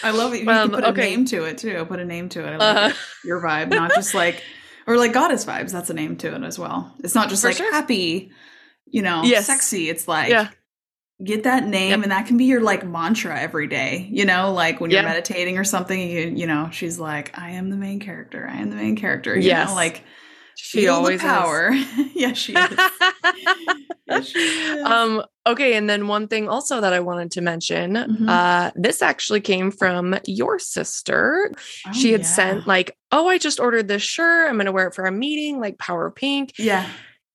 I 0.03 0.11
love 0.11 0.33
it. 0.33 0.43
You 0.43 0.49
Um, 0.51 0.69
can 0.71 0.81
put 0.81 0.83
okay. 0.91 1.13
a 1.13 1.15
name 1.17 1.25
to 1.25 1.43
it 1.45 1.57
too. 1.57 1.83
Put 1.85 1.99
a 1.99 2.05
name 2.05 2.29
to 2.29 2.45
it. 2.45 2.51
I 2.51 2.57
like 2.57 2.77
uh, 2.77 2.89
it. 2.89 2.95
your 3.27 3.41
vibe, 3.41 3.69
not 3.69 3.93
just 3.95 4.13
like 4.23 4.43
or 4.85 4.97
like 4.97 5.11
goddess 5.13 5.43
vibes. 5.45 5.71
That's 5.71 5.89
a 5.89 5.93
name 5.93 6.17
to 6.17 6.35
it 6.35 6.43
as 6.43 6.59
well. 6.59 6.93
It's 7.03 7.15
not 7.15 7.29
just 7.29 7.41
For 7.41 7.47
like 7.49 7.57
sure. 7.57 7.71
happy, 7.73 8.31
you 8.85 9.01
know, 9.01 9.23
Yes. 9.23 9.47
sexy. 9.47 9.89
It's 9.89 10.07
like 10.07 10.29
yeah 10.29 10.49
get 11.23 11.45
that 11.45 11.65
name 11.65 11.89
Yep. 11.89 12.03
and 12.03 12.11
that 12.11 12.27
can 12.27 12.37
be 12.37 12.45
your 12.45 12.61
like 12.61 12.85
mantra 12.85 13.39
every 13.39 13.65
day. 13.65 14.07
You 14.11 14.23
know, 14.25 14.53
like 14.53 14.79
when 14.79 14.91
you're 14.91 15.01
Yeah. 15.01 15.07
meditating 15.07 15.57
or 15.57 15.63
something, 15.63 15.99
you 15.99 16.31
you 16.35 16.45
know, 16.45 16.69
she's 16.71 16.99
like, 16.99 17.35
I 17.39 17.51
am 17.51 17.71
the 17.71 17.75
main 17.75 17.99
character. 17.99 18.47
I 18.47 18.57
am 18.57 18.69
the 18.69 18.75
main 18.75 18.95
character. 18.95 19.35
You 19.35 19.41
Yes. 19.47 19.69
know, 19.69 19.73
like 19.75 20.03
she 20.55 20.87
always 20.89 21.19
power. 21.21 21.71
yeah, 22.13 22.33
she 22.33 22.53
is. 22.53 22.69
Yes, 24.07 24.27
she 24.27 24.39
is. 24.39 24.83
um 24.85 25.23
okay 25.45 25.75
and 25.75 25.89
then 25.89 26.07
one 26.07 26.27
thing 26.27 26.47
also 26.47 26.81
that 26.81 26.93
i 26.93 26.99
wanted 26.99 27.31
to 27.31 27.41
mention 27.41 27.93
Mhm. 27.95 28.29
uh 28.29 28.71
this 28.75 29.01
actually 29.01 29.41
came 29.41 29.71
from 29.71 30.17
your 30.25 30.59
sister 30.59 31.51
Oh, 31.87 31.91
she 31.93 32.11
had 32.11 32.21
yeah. 32.21 32.27
sent 32.27 32.67
like 32.67 32.95
oh 33.11 33.27
i 33.27 33.37
just 33.37 33.59
ordered 33.59 33.87
this 33.87 34.01
shirt 34.03 34.49
i'm 34.49 34.55
going 34.55 34.65
to 34.65 34.71
wear 34.71 34.87
it 34.87 34.95
for 34.95 35.05
a 35.05 35.11
meeting 35.11 35.59
like 35.59 35.77
power 35.77 36.09
pink 36.11 36.53
Yeah. 36.57 36.87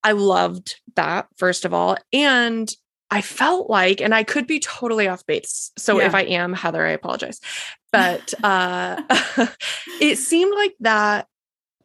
i 0.04 0.12
loved 0.12 0.76
that 0.96 1.26
first 1.36 1.64
of 1.64 1.72
all 1.74 1.96
and 2.12 2.70
i 3.10 3.20
felt 3.20 3.68
like 3.70 4.00
and 4.00 4.14
i 4.14 4.22
could 4.24 4.46
be 4.46 4.58
totally 4.60 5.08
off 5.08 5.24
base 5.26 5.70
so 5.78 5.98
Yeah. 5.98 6.06
if 6.06 6.14
i 6.14 6.22
am 6.22 6.52
heather 6.54 6.86
i 6.86 6.90
apologize 6.90 7.40
but 7.92 8.32
uh 8.42 9.02
it 10.00 10.16
seemed 10.16 10.54
like 10.54 10.74
that 10.80 11.26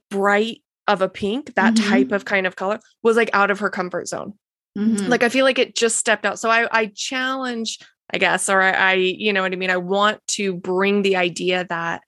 bright 0.10 0.62
of 0.88 1.02
a 1.02 1.10
pink 1.10 1.54
that 1.56 1.74
Mhm. 1.74 1.90
type 1.90 2.12
of 2.14 2.24
kind 2.26 2.48
of 2.48 2.56
color 2.56 2.80
was 3.04 3.18
like 3.18 3.30
out 3.34 3.52
of 3.52 3.60
her 3.60 3.70
comfort 3.70 4.08
zone 4.08 4.34
Mhm. 4.78 5.08
like 5.10 5.24
i 5.24 5.30
feel 5.30 5.44
like 5.46 5.58
it 5.60 5.76
just 5.76 5.98
stepped 5.98 6.26
out 6.26 6.38
so 6.40 6.50
i 6.50 6.68
i 6.72 6.86
challenge 6.96 7.80
i 8.14 8.18
guess 8.18 8.48
or 8.50 8.62
I, 8.62 8.72
I 8.72 8.94
you 8.94 9.34
know 9.34 9.42
what 9.42 9.52
i 9.52 9.56
mean 9.56 9.72
i 9.72 9.78
want 9.78 10.26
to 10.30 10.54
bring 10.54 11.02
the 11.02 11.16
idea 11.16 11.66
that 11.70 12.02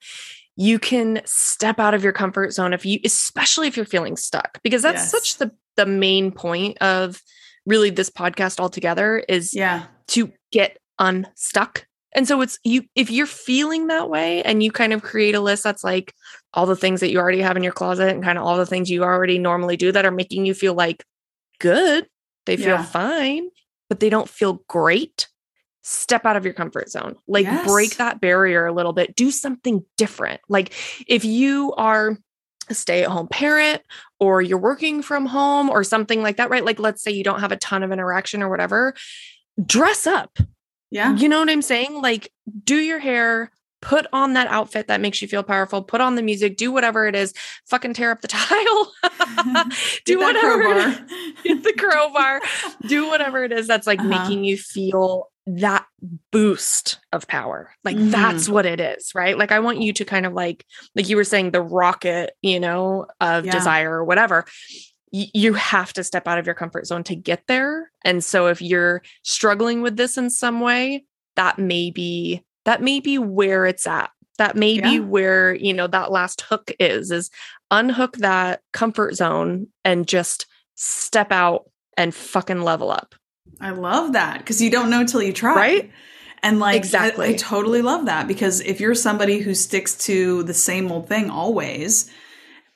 you 0.56 0.78
can 0.78 1.20
step 1.24 1.80
out 1.80 1.94
of 1.94 2.04
your 2.04 2.12
comfort 2.12 2.52
zone 2.52 2.72
if 2.72 2.86
you 2.86 3.00
especially 3.04 3.66
if 3.66 3.76
you're 3.76 3.86
feeling 3.86 4.16
stuck 4.16 4.60
because 4.62 4.82
that's 4.82 5.02
Yes. 5.02 5.10
such 5.10 5.36
the 5.38 5.50
the 5.76 5.86
main 5.86 6.30
point 6.32 6.78
of 6.82 7.20
really 7.66 7.90
this 7.90 8.10
podcast 8.10 8.60
altogether 8.60 9.18
is 9.28 9.54
yeah. 9.54 9.84
to 10.08 10.32
get 10.52 10.78
unstuck 10.98 11.86
and 12.12 12.26
so 12.28 12.40
it's 12.40 12.58
you 12.64 12.82
if 12.94 13.10
you're 13.10 13.26
feeling 13.26 13.86
that 13.86 14.10
way 14.10 14.42
and 14.42 14.62
you 14.62 14.70
kind 14.70 14.92
of 14.92 15.02
create 15.02 15.34
a 15.34 15.40
list 15.40 15.62
that's 15.64 15.82
like 15.84 16.12
all 16.54 16.66
the 16.66 16.76
things 16.76 17.00
that 17.00 17.10
you 17.10 17.18
already 17.18 17.40
have 17.40 17.56
in 17.56 17.62
your 17.62 17.72
closet 17.72 18.08
and 18.08 18.22
kind 18.24 18.36
of 18.38 18.44
all 18.44 18.56
the 18.56 18.66
things 18.66 18.90
you 18.90 19.02
already 19.04 19.38
normally 19.38 19.76
do 19.76 19.92
that 19.92 20.04
are 20.04 20.10
making 20.10 20.44
you 20.44 20.52
feel 20.54 20.74
like 20.74 21.04
good 21.60 22.06
they 22.46 22.56
feel 22.56 22.68
Yeah. 22.68 22.84
fine 22.84 23.48
but 23.88 23.98
they 24.00 24.08
don't 24.08 24.28
feel 24.28 24.62
great 24.68 25.28
step 25.82 26.24
out 26.24 26.36
of 26.36 26.44
your 26.44 26.54
comfort 26.54 26.88
zone. 26.90 27.16
Like 27.26 27.46
break 27.66 27.96
that 27.96 28.20
barrier 28.20 28.66
a 28.66 28.72
little 28.72 28.92
bit. 28.92 29.16
Do 29.16 29.30
something 29.32 29.84
different. 29.96 30.40
Like 30.48 30.72
if 31.08 31.24
you 31.24 31.72
are 31.76 32.16
a 32.68 32.74
stay-at-home 32.74 33.26
parent 33.28 33.82
or 34.20 34.40
you're 34.42 34.58
working 34.58 35.02
from 35.02 35.26
home 35.26 35.68
or 35.70 35.82
something 35.82 36.22
like 36.22 36.36
that 36.36 36.50
right? 36.50 36.64
Like 36.64 36.78
let's 36.78 37.02
say 37.02 37.10
you 37.10 37.24
don't 37.24 37.40
have 37.40 37.50
a 37.50 37.56
ton 37.56 37.82
of 37.82 37.90
interaction 37.90 38.42
or 38.44 38.48
whatever 38.48 38.94
dress 39.64 40.06
up. 40.06 40.38
Yeah. 40.92 41.16
you 41.16 41.28
know 41.28 41.38
what 41.40 41.50
i'm 41.50 41.62
saying? 41.62 42.00
Like 42.00 42.32
do 42.64 42.76
your 42.76 42.98
hair 43.00 43.50
put 43.82 44.06
on 44.12 44.34
that 44.34 44.46
outfit 44.48 44.88
that 44.88 45.00
makes 45.00 45.22
you 45.22 45.28
feel 45.28 45.42
powerful 45.42 45.82
put 45.82 46.00
on 46.00 46.14
the 46.14 46.22
music 46.22 46.56
do 46.56 46.70
whatever 46.70 47.06
it 47.06 47.14
is 47.16 47.32
fucking 47.66 47.94
tear 47.94 48.10
up 48.10 48.20
the 48.20 48.28
tile 48.30 48.92
do 50.04 50.18
whatever 50.18 50.62
crowbar. 50.62 51.06
Get 51.44 51.62
the 51.62 51.72
crowbar 51.78 52.40
do 52.86 53.08
whatever 53.08 53.42
it 53.44 53.52
is 53.52 53.66
that's 53.66 53.86
like 53.86 53.98
Uh-huh. 54.00 54.08
making 54.08 54.44
you 54.44 54.56
feel 54.58 55.30
that 55.46 55.86
boost 56.30 56.98
of 57.12 57.26
power 57.26 57.72
like 57.84 57.96
Mhm. 57.96 58.10
that's 58.10 58.48
what 58.48 58.66
it 58.66 58.78
is 58.80 59.12
right 59.14 59.36
like 59.38 59.50
i 59.52 59.58
want 59.58 59.80
you 59.80 59.92
to 59.94 60.04
kind 60.04 60.26
of 60.26 60.32
like 60.34 60.64
like 60.94 61.08
you 61.08 61.16
were 61.16 61.24
saying 61.24 61.50
the 61.50 61.62
rocket 61.62 62.32
you 62.42 62.60
know 62.60 63.06
of 63.20 63.44
Yeah. 63.46 63.50
desire 63.52 63.92
or 63.96 64.04
whatever 64.04 64.44
you 65.12 65.54
have 65.54 65.92
to 65.94 66.04
step 66.04 66.28
out 66.28 66.38
of 66.38 66.46
your 66.46 66.54
comfort 66.54 66.86
zone 66.86 67.02
to 67.04 67.16
get 67.16 67.42
there 67.48 67.90
and 68.04 68.22
so 68.22 68.46
if 68.46 68.62
you're 68.62 69.02
struggling 69.24 69.82
with 69.82 69.96
this 69.96 70.16
in 70.16 70.30
some 70.30 70.60
way 70.60 71.04
that 71.36 71.58
may 71.58 71.90
be 71.90 72.44
that 72.70 72.80
may 72.80 73.00
be 73.00 73.18
where 73.18 73.66
it's 73.66 73.84
at 73.86 74.10
that 74.38 74.54
may 74.54 74.80
be 74.80 75.00
where 75.00 75.52
you 75.54 75.74
know 75.74 75.88
that 75.88 76.12
last 76.12 76.40
hook 76.42 76.70
is 76.78 77.10
is 77.10 77.28
unhook 77.72 78.16
that 78.18 78.62
comfort 78.72 79.14
zone 79.16 79.66
and 79.84 80.06
just 80.06 80.46
step 80.76 81.32
out 81.32 81.68
and 81.96 82.14
fucking 82.14 82.62
level 82.62 82.90
up 82.92 83.14
I 83.60 83.70
love 83.70 84.12
that 84.12 84.38
because 84.38 84.62
you 84.62 84.70
don't 84.70 84.88
know 84.88 85.04
till 85.04 85.22
you 85.22 85.32
try. 85.32 85.54
Right? 85.54 85.90
And 86.42 86.58
like, 86.60 86.94
I- 86.94 87.12
I, 87.18 87.34
totally 87.34 87.82
love 87.82 88.06
that 88.06 88.26
because 88.28 88.60
if 88.60 88.80
you're 88.80 88.94
somebody 88.94 89.40
who 89.40 89.54
sticks 89.54 89.94
to 90.06 90.42
the 90.44 90.54
same 90.54 90.90
old 90.90 91.08
thing 91.08 91.28
always, 91.28 92.10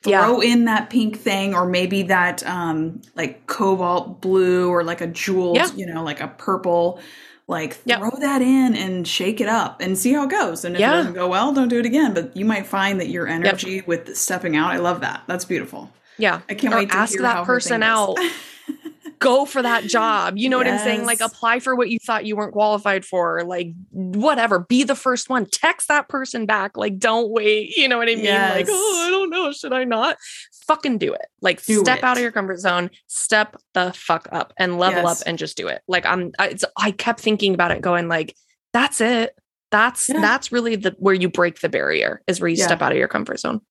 Yeah. 0.05 0.23
throw 0.25 0.41
in 0.41 0.65
that 0.65 0.91
pink 0.91 1.17
thing 1.17 1.55
or 1.55 1.65
maybe 1.65 2.03
that 2.03 2.45
um 2.45 3.01
like 3.15 3.47
cobalt 3.47 4.21
blue 4.21 4.69
or 4.69 4.83
like 4.83 5.01
a 5.01 5.07
jewel 5.07 5.53
Yeah. 5.55 5.69
you 5.75 5.87
know, 5.87 6.03
like 6.03 6.21
a 6.21 6.27
purple. 6.27 6.99
Like 7.47 7.77
Yep. 7.85 7.99
throw 7.99 8.09
that 8.21 8.41
in 8.41 8.75
and 8.75 9.07
shake 9.07 9.39
it 9.39 9.47
up 9.47 9.79
and 9.81 9.97
see 9.97 10.13
how 10.13 10.23
it 10.23 10.29
goes. 10.31 10.65
And 10.65 10.75
if 10.75 10.79
Yeah. 10.81 10.93
it 10.93 10.97
doesn't 10.97 11.13
go 11.13 11.27
well, 11.27 11.53
don't 11.53 11.67
do 11.67 11.77
it 11.79 11.85
again. 11.85 12.13
But 12.13 12.35
you 12.35 12.43
might 12.45 12.65
find 12.65 12.99
that 12.99 13.09
your 13.09 13.27
energy 13.27 13.83
with 13.85 14.15
stepping 14.17 14.55
out, 14.55 14.71
I 14.71 14.77
love 14.77 15.01
that. 15.01 15.21
That's 15.27 15.45
beautiful. 15.45 15.91
yeah. 16.17 16.41
I 16.49 16.53
can't 16.55 16.73
Or 16.73 16.77
wait 16.77 16.89
to 16.89 16.95
ask 16.95 17.13
hear 17.13 17.21
that 17.21 17.45
person 17.45 17.83
out. 17.83 18.17
Go 19.19 19.45
for 19.45 19.61
that 19.61 19.83
job. 19.85 20.37
You 20.37 20.49
know 20.49 20.57
what 20.57 20.67
i'm 20.67 20.77
saying? 20.79 21.05
Like 21.05 21.21
apply 21.21 21.59
for 21.59 21.73
what 21.75 21.89
you 21.89 21.97
thought 21.99 22.25
you 22.25 22.35
weren't 22.35 22.51
qualified 22.51 23.05
for. 23.05 23.43
Like 23.43 23.73
whatever. 23.91 24.59
Be 24.59 24.83
the 24.83 24.95
first 24.95 25.29
one. 25.29 25.45
Text 25.45 25.87
that 25.87 26.09
person 26.09 26.45
back. 26.45 26.75
Like 26.77 26.99
don't 26.99 27.29
wait. 27.31 27.75
You 27.77 27.87
know 27.87 27.97
what 27.97 28.09
i 28.09 28.15
mean? 28.15 28.25
Like 28.25 28.67
oh 28.69 29.03
i 29.07 29.09
don't 29.09 29.29
know. 29.29 29.51
Should 29.51 29.71
i 29.73 29.83
not 29.83 30.17
fucking 30.67 30.97
do 30.97 31.13
it 31.13 31.27
like 31.41 31.63
Do 31.63 31.79
step 31.79 32.03
out 32.03 32.17
of 32.17 32.23
your 32.23 32.31
comfort 32.31 32.59
zone 32.59 32.89
step 33.07 33.55
the 33.73 33.93
fuck 33.95 34.27
up 34.31 34.53
and 34.57 34.77
level 34.79 35.03
Yes. 35.03 35.21
up 35.21 35.27
and 35.27 35.37
just 35.37 35.57
do 35.57 35.67
it 35.67 35.81
like 35.87 36.05
i'm 36.05 36.31
I, 36.39 36.47
it's, 36.49 36.65
I 36.77 36.91
kept 36.91 37.19
thinking 37.19 37.53
about 37.53 37.71
it 37.71 37.81
going 37.81 38.07
like 38.07 38.35
that's 38.73 38.99
it 39.01 39.35
that's 39.71 40.09
Yeah. 40.09 40.21
that's 40.21 40.51
really 40.51 40.75
the 40.75 40.95
where 40.99 41.13
you 41.15 41.29
break 41.29 41.59
the 41.59 41.69
barrier 41.69 42.21
is 42.27 42.39
where 42.39 42.47
you 42.47 42.57
Yeah. 42.57 42.65
step 42.65 42.81
out 42.81 42.91
of 42.91 42.97
your 42.97 43.07
comfort 43.07 43.39
zone 43.39 43.61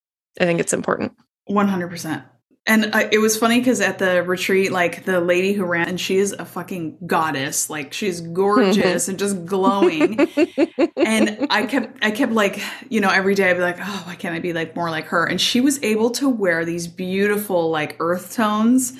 i 0.41 0.45
think 0.45 0.61
it's 0.61 0.73
important 0.73 1.13
One 1.47 1.69
hundred 1.69 1.89
percent. 1.91 2.23
And 2.67 2.95
I, 2.95 3.11
it 3.13 3.19
was 3.19 3.37
funny 3.37 3.59
because 3.59 3.83
at 3.83 3.99
the 3.99 4.23
retreat, 4.23 4.73
like 4.73 5.05
the 5.05 5.21
lady 5.21 5.53
who 5.53 5.67
ran, 5.67 5.87
and 5.87 6.01
she 6.01 6.17
is 6.17 6.33
a 6.33 6.47
fucking 6.47 6.97
goddess. 7.07 7.69
Like 7.69 7.93
she's 7.93 8.23
gorgeous 8.23 9.07
and 9.09 9.19
just 9.19 9.45
glowing. 9.45 10.27
and 10.97 11.47
I 11.51 11.67
kept, 11.67 12.03
I 12.03 12.11
kept 12.11 12.33
like, 12.33 12.63
you 12.89 13.03
know, 13.03 13.11
every 13.11 13.35
day 13.35 13.51
I'd 13.51 13.55
be 13.55 13.61
like, 13.61 13.77
oh, 13.81 14.03
why 14.07 14.15
can't 14.15 14.35
I 14.35 14.39
be 14.39 14.55
like 14.55 14.75
more 14.75 14.89
like 14.91 15.07
her? 15.07 15.27
And 15.27 15.39
she 15.39 15.61
was 15.61 15.83
able 15.83 16.09
to 16.13 16.31
wear 16.31 16.65
these 16.65 16.87
beautiful 16.87 17.69
like 17.71 17.97
earth 18.01 18.35
tones. 18.35 18.95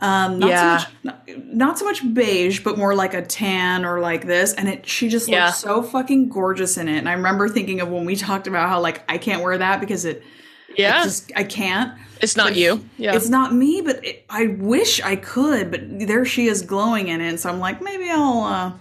Um, 0.00 0.38
not 0.38 0.48
Yeah. 0.48 0.78
so 0.78 0.84
much, 0.86 0.94
not, 1.04 1.28
not 1.54 1.78
so 1.78 1.84
much 1.84 2.14
beige, 2.14 2.60
but 2.64 2.78
more 2.78 2.94
like 2.94 3.12
a 3.12 3.22
tan 3.22 3.84
or 3.84 4.00
like 4.00 4.26
this. 4.26 4.54
And 4.54 4.68
it, 4.70 4.88
she 4.88 5.10
just 5.10 5.28
Yeah. 5.28 5.46
looked 5.46 5.58
so 5.58 5.82
fucking 5.82 6.30
gorgeous 6.30 6.78
in 6.78 6.88
it. 6.88 6.96
And 6.96 7.08
I 7.10 7.12
remember 7.12 7.46
thinking 7.50 7.82
of 7.82 7.88
when 7.88 8.06
we 8.06 8.16
talked 8.16 8.46
about 8.46 8.70
how 8.70 8.80
like 8.80 9.02
I 9.06 9.18
can't 9.18 9.42
wear 9.42 9.58
that 9.58 9.80
because 9.80 10.06
it, 10.06 10.22
I 10.72 10.82
yeah 10.82 11.04
just 11.04 11.32
I 11.36 11.44
can't. 11.44 11.98
it's 12.20 12.36
not 12.36 12.48
but 12.48 12.56
you 12.56 12.84
yeah 12.96 13.14
It's 13.14 13.28
not 13.28 13.54
me, 13.54 13.80
but 13.80 14.04
it, 14.04 14.24
I 14.30 14.48
wish 14.58 15.00
I 15.02 15.16
could. 15.16 15.70
But 15.70 15.80
there 16.06 16.24
she 16.24 16.46
is 16.46 16.62
glowing 16.62 17.08
in 17.08 17.20
it. 17.20 17.38
So 17.38 17.50
I'm 17.50 17.60
like, 17.60 17.82
maybe 17.82 18.10
I'll 18.10 18.42
uh, 18.42 18.72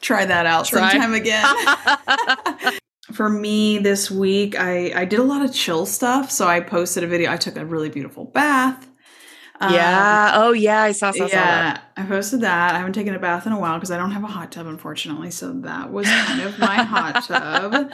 try 0.00 0.24
that 0.24 0.46
out 0.46 0.66
Try. 0.66 0.92
sometime 0.92 1.14
again. 1.14 1.44
for 3.12 3.28
me 3.28 3.78
this 3.78 4.10
week, 4.10 4.58
I 4.58 4.92
I 4.94 5.04
did 5.04 5.18
a 5.18 5.24
lot 5.24 5.44
of 5.44 5.52
chill 5.52 5.86
stuff. 5.86 6.30
So 6.30 6.46
I 6.46 6.60
posted 6.60 7.04
a 7.04 7.06
video. 7.06 7.30
I 7.30 7.36
took 7.36 7.56
a 7.56 7.64
really 7.64 7.88
beautiful 7.88 8.24
bath. 8.24 8.86
Um, 9.60 9.74
yeah. 9.74 10.32
Oh, 10.34 10.52
yeah. 10.52 10.82
I 10.82 10.92
saw, 10.92 11.10
saw, 11.10 11.18
saw 11.18 11.36
yeah, 11.36 11.44
that. 11.74 11.92
I 11.96 12.06
posted 12.06 12.40
that. 12.40 12.74
I 12.74 12.78
haven't 12.78 12.94
taken 12.94 13.14
a 13.14 13.18
bath 13.18 13.46
in 13.46 13.52
a 13.52 13.60
while 13.60 13.74
because 13.74 13.90
I 13.90 13.98
don't 13.98 14.12
have 14.12 14.24
a 14.24 14.28
hot 14.28 14.50
tub, 14.50 14.66
unfortunately. 14.66 15.30
So 15.30 15.52
that 15.52 15.92
was 15.92 16.06
kind 16.06 16.40
of 16.40 16.58
my 16.58 16.76
hot 16.82 17.24
tub. 17.24 17.92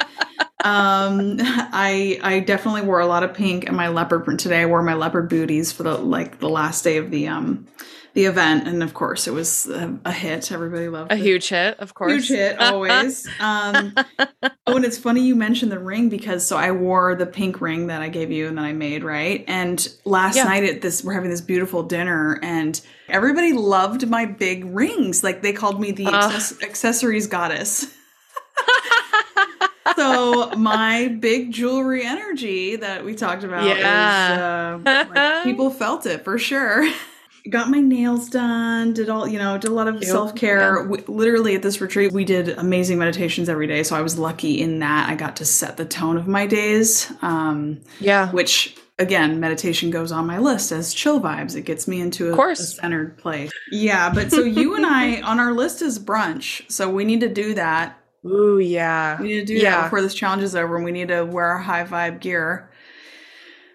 Um, 0.64 1.36
I 1.40 2.18
I 2.22 2.40
definitely 2.40 2.82
wore 2.82 3.00
a 3.00 3.06
lot 3.06 3.22
of 3.22 3.34
pink 3.34 3.66
and 3.66 3.76
my 3.76 3.88
leopard 3.88 4.24
print 4.24 4.40
today. 4.40 4.62
I 4.62 4.66
wore 4.66 4.82
my 4.82 4.94
leopard 4.94 5.28
booties 5.28 5.72
for 5.72 5.82
the 5.82 5.96
like 5.96 6.38
the 6.38 6.48
last 6.48 6.82
day 6.84 6.96
of 6.96 7.10
the 7.10 7.28
um 7.28 7.66
the 8.14 8.24
event, 8.24 8.66
and 8.66 8.82
of 8.82 8.94
course 8.94 9.28
it 9.28 9.32
was 9.34 9.66
a, 9.68 9.98
a 10.06 10.12
hit. 10.12 10.50
Everybody 10.50 10.88
loved 10.88 11.12
A 11.12 11.16
it. 11.16 11.20
huge 11.20 11.50
hit, 11.50 11.78
of 11.80 11.92
course. 11.92 12.12
Huge 12.12 12.28
hit 12.28 12.58
always. 12.60 13.28
um, 13.40 13.92
oh, 14.66 14.76
and 14.76 14.86
it's 14.86 14.96
funny 14.96 15.20
you 15.20 15.36
mentioned 15.36 15.70
the 15.70 15.78
ring 15.78 16.08
because 16.08 16.46
so 16.46 16.56
I 16.56 16.70
wore 16.70 17.14
the 17.14 17.26
pink 17.26 17.60
ring 17.60 17.88
that 17.88 18.00
I 18.00 18.08
gave 18.08 18.30
you 18.30 18.48
and 18.48 18.56
that 18.56 18.64
I 18.64 18.72
made 18.72 19.04
right. 19.04 19.44
And 19.46 19.86
last 20.06 20.36
Yeah. 20.36 20.44
night 20.44 20.64
at 20.64 20.80
this, 20.80 21.04
we're 21.04 21.12
having 21.12 21.28
this 21.28 21.42
beautiful 21.42 21.82
dinner, 21.82 22.40
and 22.42 22.80
everybody 23.10 23.52
loved 23.52 24.08
my 24.08 24.24
big 24.24 24.64
rings. 24.64 25.22
Like 25.22 25.42
they 25.42 25.52
called 25.52 25.78
me 25.78 25.90
the 25.90 26.06
Ugh. 26.06 26.14
access- 26.14 26.62
accessories 26.62 27.26
goddess. 27.26 27.92
So 29.96 30.50
my 30.56 31.08
big 31.08 31.52
jewelry 31.52 32.04
energy 32.04 32.76
that 32.76 33.04
we 33.04 33.14
talked 33.14 33.44
about 33.44 33.64
Yeah. 33.66 34.76
is, 34.76 34.82
uh, 34.86 35.04
like, 35.14 35.44
people 35.44 35.70
felt 35.82 36.06
it 36.06 36.24
for 36.24 36.38
sure. 36.38 36.88
Got 37.48 37.70
my 37.70 37.78
nails 37.78 38.28
done 38.28 38.92
did 38.92 39.08
all 39.08 39.28
you 39.28 39.38
know 39.38 39.56
did 39.56 39.70
a 39.70 39.74
lot 39.74 39.86
of 39.86 40.02
self-care. 40.02 40.82
We, 40.82 40.98
literally 41.02 41.54
at 41.54 41.62
this 41.62 41.80
retreat 41.80 42.10
we 42.12 42.24
did 42.24 42.48
amazing 42.48 42.98
meditations 42.98 43.48
every 43.48 43.68
day 43.68 43.84
so 43.84 43.94
i 43.94 44.00
was 44.00 44.18
lucky 44.18 44.60
in 44.60 44.80
that 44.80 45.08
i 45.08 45.14
got 45.14 45.36
to 45.36 45.44
set 45.44 45.76
the 45.76 45.84
tone 45.84 46.16
of 46.16 46.26
my 46.26 46.44
days 46.46 47.12
um, 47.22 47.80
yeah. 48.00 48.32
which 48.32 48.76
again 48.98 49.38
meditation 49.38 49.90
goes 49.90 50.10
on 50.10 50.26
my 50.26 50.38
list 50.38 50.72
as 50.72 50.92
chill 50.92 51.20
vibes. 51.20 51.54
It 51.54 51.62
gets 51.62 51.86
me 51.86 52.00
into 52.00 52.34
a, 52.34 52.50
a 52.50 52.56
centered 52.56 53.16
place. 53.16 53.52
Yeah 53.70 54.12
but 54.12 54.32
so 54.32 54.40
you 54.42 54.74
and 54.74 54.84
i 54.84 55.20
on 55.30 55.38
our 55.38 55.52
list 55.52 55.82
is 55.82 56.00
brunch 56.00 56.68
so 56.68 56.90
we 56.90 57.04
need 57.04 57.20
to 57.20 57.28
do 57.28 57.54
that 57.54 57.96
Ooh, 58.26 58.58
yeah. 58.58 59.20
we 59.20 59.28
need 59.28 59.40
to 59.40 59.44
do 59.46 59.54
Yeah. 59.54 59.70
that 59.76 59.82
before 59.84 60.02
this 60.02 60.14
challenge 60.14 60.42
is 60.42 60.54
over 60.56 60.76
and 60.76 60.84
we 60.84 60.92
need 60.92 61.08
to 61.08 61.24
wear 61.24 61.44
our 61.46 61.58
high 61.58 61.84
vibe 61.84 62.20
gear. 62.20 62.70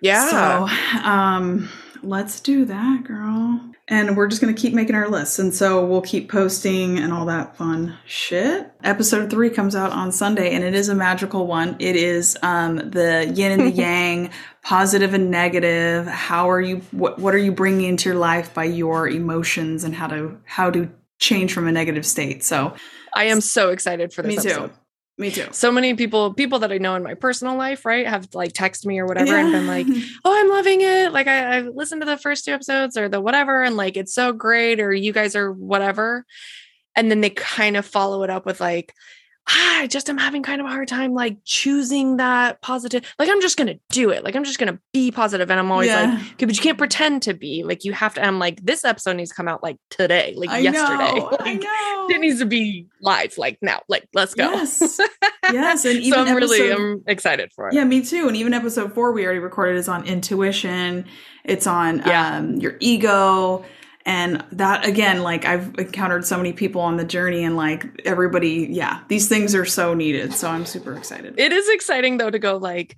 Yeah. 0.01 0.29
so 0.29 0.67
um 1.08 1.70
let's 2.03 2.39
do 2.39 2.65
that 2.65 3.03
girl. 3.03 3.62
And 3.88 4.15
we're 4.15 4.27
just 4.27 4.41
gonna 4.41 4.53
keep 4.53 4.74
making 4.74 4.96
our 4.96 5.08
lists. 5.10 5.38
And 5.38 5.53
so 5.53 5.86
we'll 5.86 6.01
keep 6.01 6.31
posting 6.31 6.98
and 6.98 7.13
all 7.13 7.25
that 7.27 7.55
fun 7.58 7.96
shit. 8.05 8.72
Episode 8.84 9.29
three 9.29 9.50
comes 9.51 9.75
out 9.75 9.91
on 9.91 10.12
sunday 10.12 10.53
and 10.55 10.63
it 10.63 10.74
is 10.74 10.89
a 10.89 10.96
magical 10.96 11.46
one. 11.46 11.75
It 11.79 11.96
is 11.96 12.38
um 12.41 12.77
the 12.77 13.31
yin 13.36 13.51
and 13.60 13.72
the 13.72 13.75
yang 13.81 14.31
positive 14.63 15.13
and 15.13 15.29
negative. 15.29 16.08
How 16.08 16.50
are 16.50 16.62
you 16.62 16.77
what, 16.91 17.20
what 17.20 17.36
are 17.36 17.39
you 17.39 17.51
bringing 17.51 17.86
into 17.88 18.10
your 18.10 18.17
life 18.17 18.53
by 18.53 18.63
your 18.63 19.08
emotions 19.08 19.84
and 19.84 19.93
how 19.93 20.08
to 20.08 20.38
how 20.46 20.72
to 20.72 20.89
change 21.20 21.53
from 21.53 21.67
a 21.67 21.72
negative 21.72 22.05
state? 22.05 22.43
So 22.43 22.74
I 23.13 23.25
am 23.25 23.41
so 23.41 23.70
excited 23.70 24.13
for 24.13 24.22
this 24.22 24.38
me 24.38 24.50
too 24.50 24.50
episode. 24.50 24.72
me 25.18 25.32
too 25.32 25.48
So 25.51 25.72
many 25.72 25.94
people, 25.94 26.34
people 26.34 26.60
that 26.60 26.72
I 26.72 26.77
know 26.77 26.96
in 26.96 27.03
my 27.03 27.13
personal 27.13 27.56
life, 27.56 27.86
right, 27.86 28.08
have 28.08 28.27
like 28.34 28.53
texted 28.53 28.86
me 28.86 29.00
or 29.00 29.06
whatever 29.06 29.36
and 29.36 29.51
been 29.51 29.68
like, 29.68 29.88
oh, 30.25 30.39
I'm 30.39 30.50
loving 30.50 30.82
it. 30.82 31.12
Like 31.12 31.27
I, 31.27 31.58
I've 31.58 31.68
listened 31.68 32.01
to 32.01 32.06
the 32.06 32.18
first 32.18 32.46
two 32.46 32.51
episodes 32.51 32.98
or 32.98 33.10
the 33.10 33.22
whatever, 33.22 33.63
and 33.63 33.77
like 33.77 33.98
it's 33.98 34.13
so 34.13 34.32
great, 34.32 34.80
or 34.80 34.94
you 34.94 35.13
guys 35.13 35.36
are 35.36 35.51
whatever. 35.51 36.25
And 36.96 37.10
then 37.10 37.22
they 37.22 37.30
kind 37.30 37.77
of 37.77 37.86
follow 37.86 38.24
it 38.24 38.30
up 38.30 38.46
with 38.46 38.60
like, 38.60 38.94
I 39.48 39.88
just 39.88 40.10
am 40.10 40.17
having 40.17 40.43
kind 40.43 40.62
of 40.62 40.67
a 40.67 40.69
hard 40.69 40.88
time 40.88 41.13
like 41.13 41.38
choosing 41.43 42.17
that 42.17 42.62
positive. 42.62 43.03
Like 43.17 43.27
I'm 43.29 43.41
just 43.41 43.57
gonna 43.57 43.75
do 43.89 44.12
it. 44.12 44.24
Like 44.24 44.36
I'm 44.36 44.43
just 44.43 44.60
gonna 44.60 44.79
be 44.93 45.12
positive. 45.12 45.50
And 45.50 45.60
I'm 45.60 45.71
always 45.71 45.89
like, 45.89 46.19
okay, 46.33 46.45
but 46.45 46.55
you 46.55 46.62
can't 46.62 46.77
pretend 46.77 47.24
to 47.24 47.33
be. 47.33 47.63
Like 47.63 47.83
you 47.83 47.91
have 47.91 48.13
to. 48.13 48.24
I'm 48.25 48.39
like, 48.39 48.63
this 48.63 48.86
episode 48.86 49.13
needs 49.13 49.31
to 49.31 49.36
come 49.36 49.48
out 49.48 49.63
like 49.63 49.77
today, 49.89 50.33
like 50.38 50.50
I 50.51 50.60
yesterday. 50.60 51.19
know, 51.19 51.36
I 51.39 51.53
know. 51.55 52.15
It 52.15 52.19
needs 52.21 52.39
to 52.39 52.45
be 52.45 52.86
live, 53.01 53.37
like 53.37 53.57
now. 53.61 53.81
Like 53.89 54.07
let's 54.13 54.35
go. 54.35 54.44
Yes. 54.51 55.00
yes. 55.51 55.85
And 55.85 56.00
even 56.00 56.13
so 56.13 56.25
I'm 56.25 56.35
really 56.35 56.72
I'm 56.72 57.03
excited 57.07 57.51
for 57.53 57.68
it. 57.68 57.74
Yeah, 57.74 57.83
me 57.83 58.03
too. 58.05 58.27
And 58.27 58.37
even 58.37 58.53
episode 58.53 58.94
four 58.94 59.11
we 59.11 59.25
already 59.25 59.39
recorded 59.39 59.75
is 59.75 59.87
on 59.89 60.05
intuition. 60.05 61.05
It's 61.44 61.66
on 61.66 62.03
Yeah. 62.05 62.37
um, 62.37 62.55
your 62.57 62.77
ego. 62.79 63.66
And 64.05 64.44
that 64.51 64.85
again, 64.85 65.22
like 65.24 65.46
I've 65.46 65.75
encountered 65.77 66.25
so 66.25 66.37
many 66.37 66.53
people 66.53 66.81
on 66.81 66.98
the 66.98 67.05
journey 67.05 67.44
and 67.44 67.55
like 67.55 68.01
everybody, 68.05 68.68
yeah, 68.72 69.01
these 69.07 69.27
things 69.27 69.53
are 69.53 69.66
so 69.66 69.94
needed. 69.94 70.33
So 70.33 70.50
I'm 70.50 70.66
super 70.66 70.96
excited. 70.96 71.35
It 71.37 71.53
is 71.53 71.70
exciting 71.70 72.18
though 72.18 72.31
to 72.31 72.40
go 72.40 72.57
like, 72.57 72.96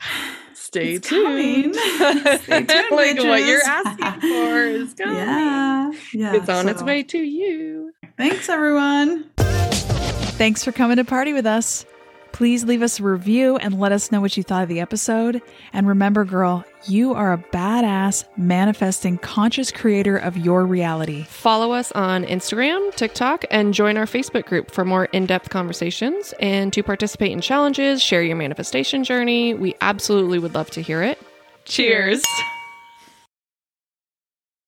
stay 0.53 0.93
It's 0.93 1.09
tuned. 1.09 1.75
Stay 2.43 2.63
tuned, 2.63 2.91
like 2.91 3.17
what 3.19 3.45
you're 3.45 3.63
asking 3.65 4.21
for 4.21 4.59
is 4.63 4.93
coming. 4.97 5.15
yeah. 5.17 5.91
Yeah. 6.13 6.35
It's 6.35 6.49
on 6.49 6.69
its 6.69 6.81
way 6.81 7.03
to 7.03 7.19
you. 7.19 7.93
Thanks 8.17 8.47
everyone. 8.49 9.29
Thanks 9.37 10.63
for 10.63 10.71
coming 10.71 10.97
to 10.97 11.03
party 11.03 11.33
with 11.33 11.45
us. 11.45 11.85
Please 12.33 12.63
leave 12.65 12.81
us 12.81 12.99
a 12.99 13.03
review 13.03 13.57
and 13.57 13.79
let 13.79 13.91
us 13.91 14.11
know 14.11 14.19
what 14.19 14.35
you 14.35 14.43
thought 14.43 14.63
of 14.63 14.69
the 14.69 14.79
episode. 14.79 15.41
And 15.71 15.87
remember, 15.87 16.25
girl, 16.25 16.65
you 16.85 17.13
are 17.13 17.31
a 17.31 17.37
badass, 17.37 18.25
manifesting, 18.35 19.19
conscious 19.19 19.71
creator 19.71 20.17
of 20.17 20.35
your 20.35 20.65
reality. 20.65 21.23
Follow 21.23 21.71
us 21.71 21.91
on 21.93 22.25
Instagram, 22.25 22.93
TikTok, 22.95 23.45
and 23.51 23.73
join 23.73 23.97
our 23.97 24.05
Facebook 24.05 24.45
group 24.45 24.71
for 24.71 24.83
more 24.83 25.05
in 25.05 25.27
depth 25.27 25.49
conversations 25.49 26.33
and 26.39 26.73
to 26.73 26.83
participate 26.83 27.31
in 27.31 27.39
challenges, 27.39 28.01
share 28.01 28.23
your 28.23 28.35
manifestation 28.35 29.03
journey. 29.03 29.53
We 29.53 29.75
absolutely 29.79 30.39
would 30.39 30.55
love 30.55 30.71
to 30.71 30.81
hear 30.81 31.03
it. 31.03 31.21
Cheers. 31.65 32.23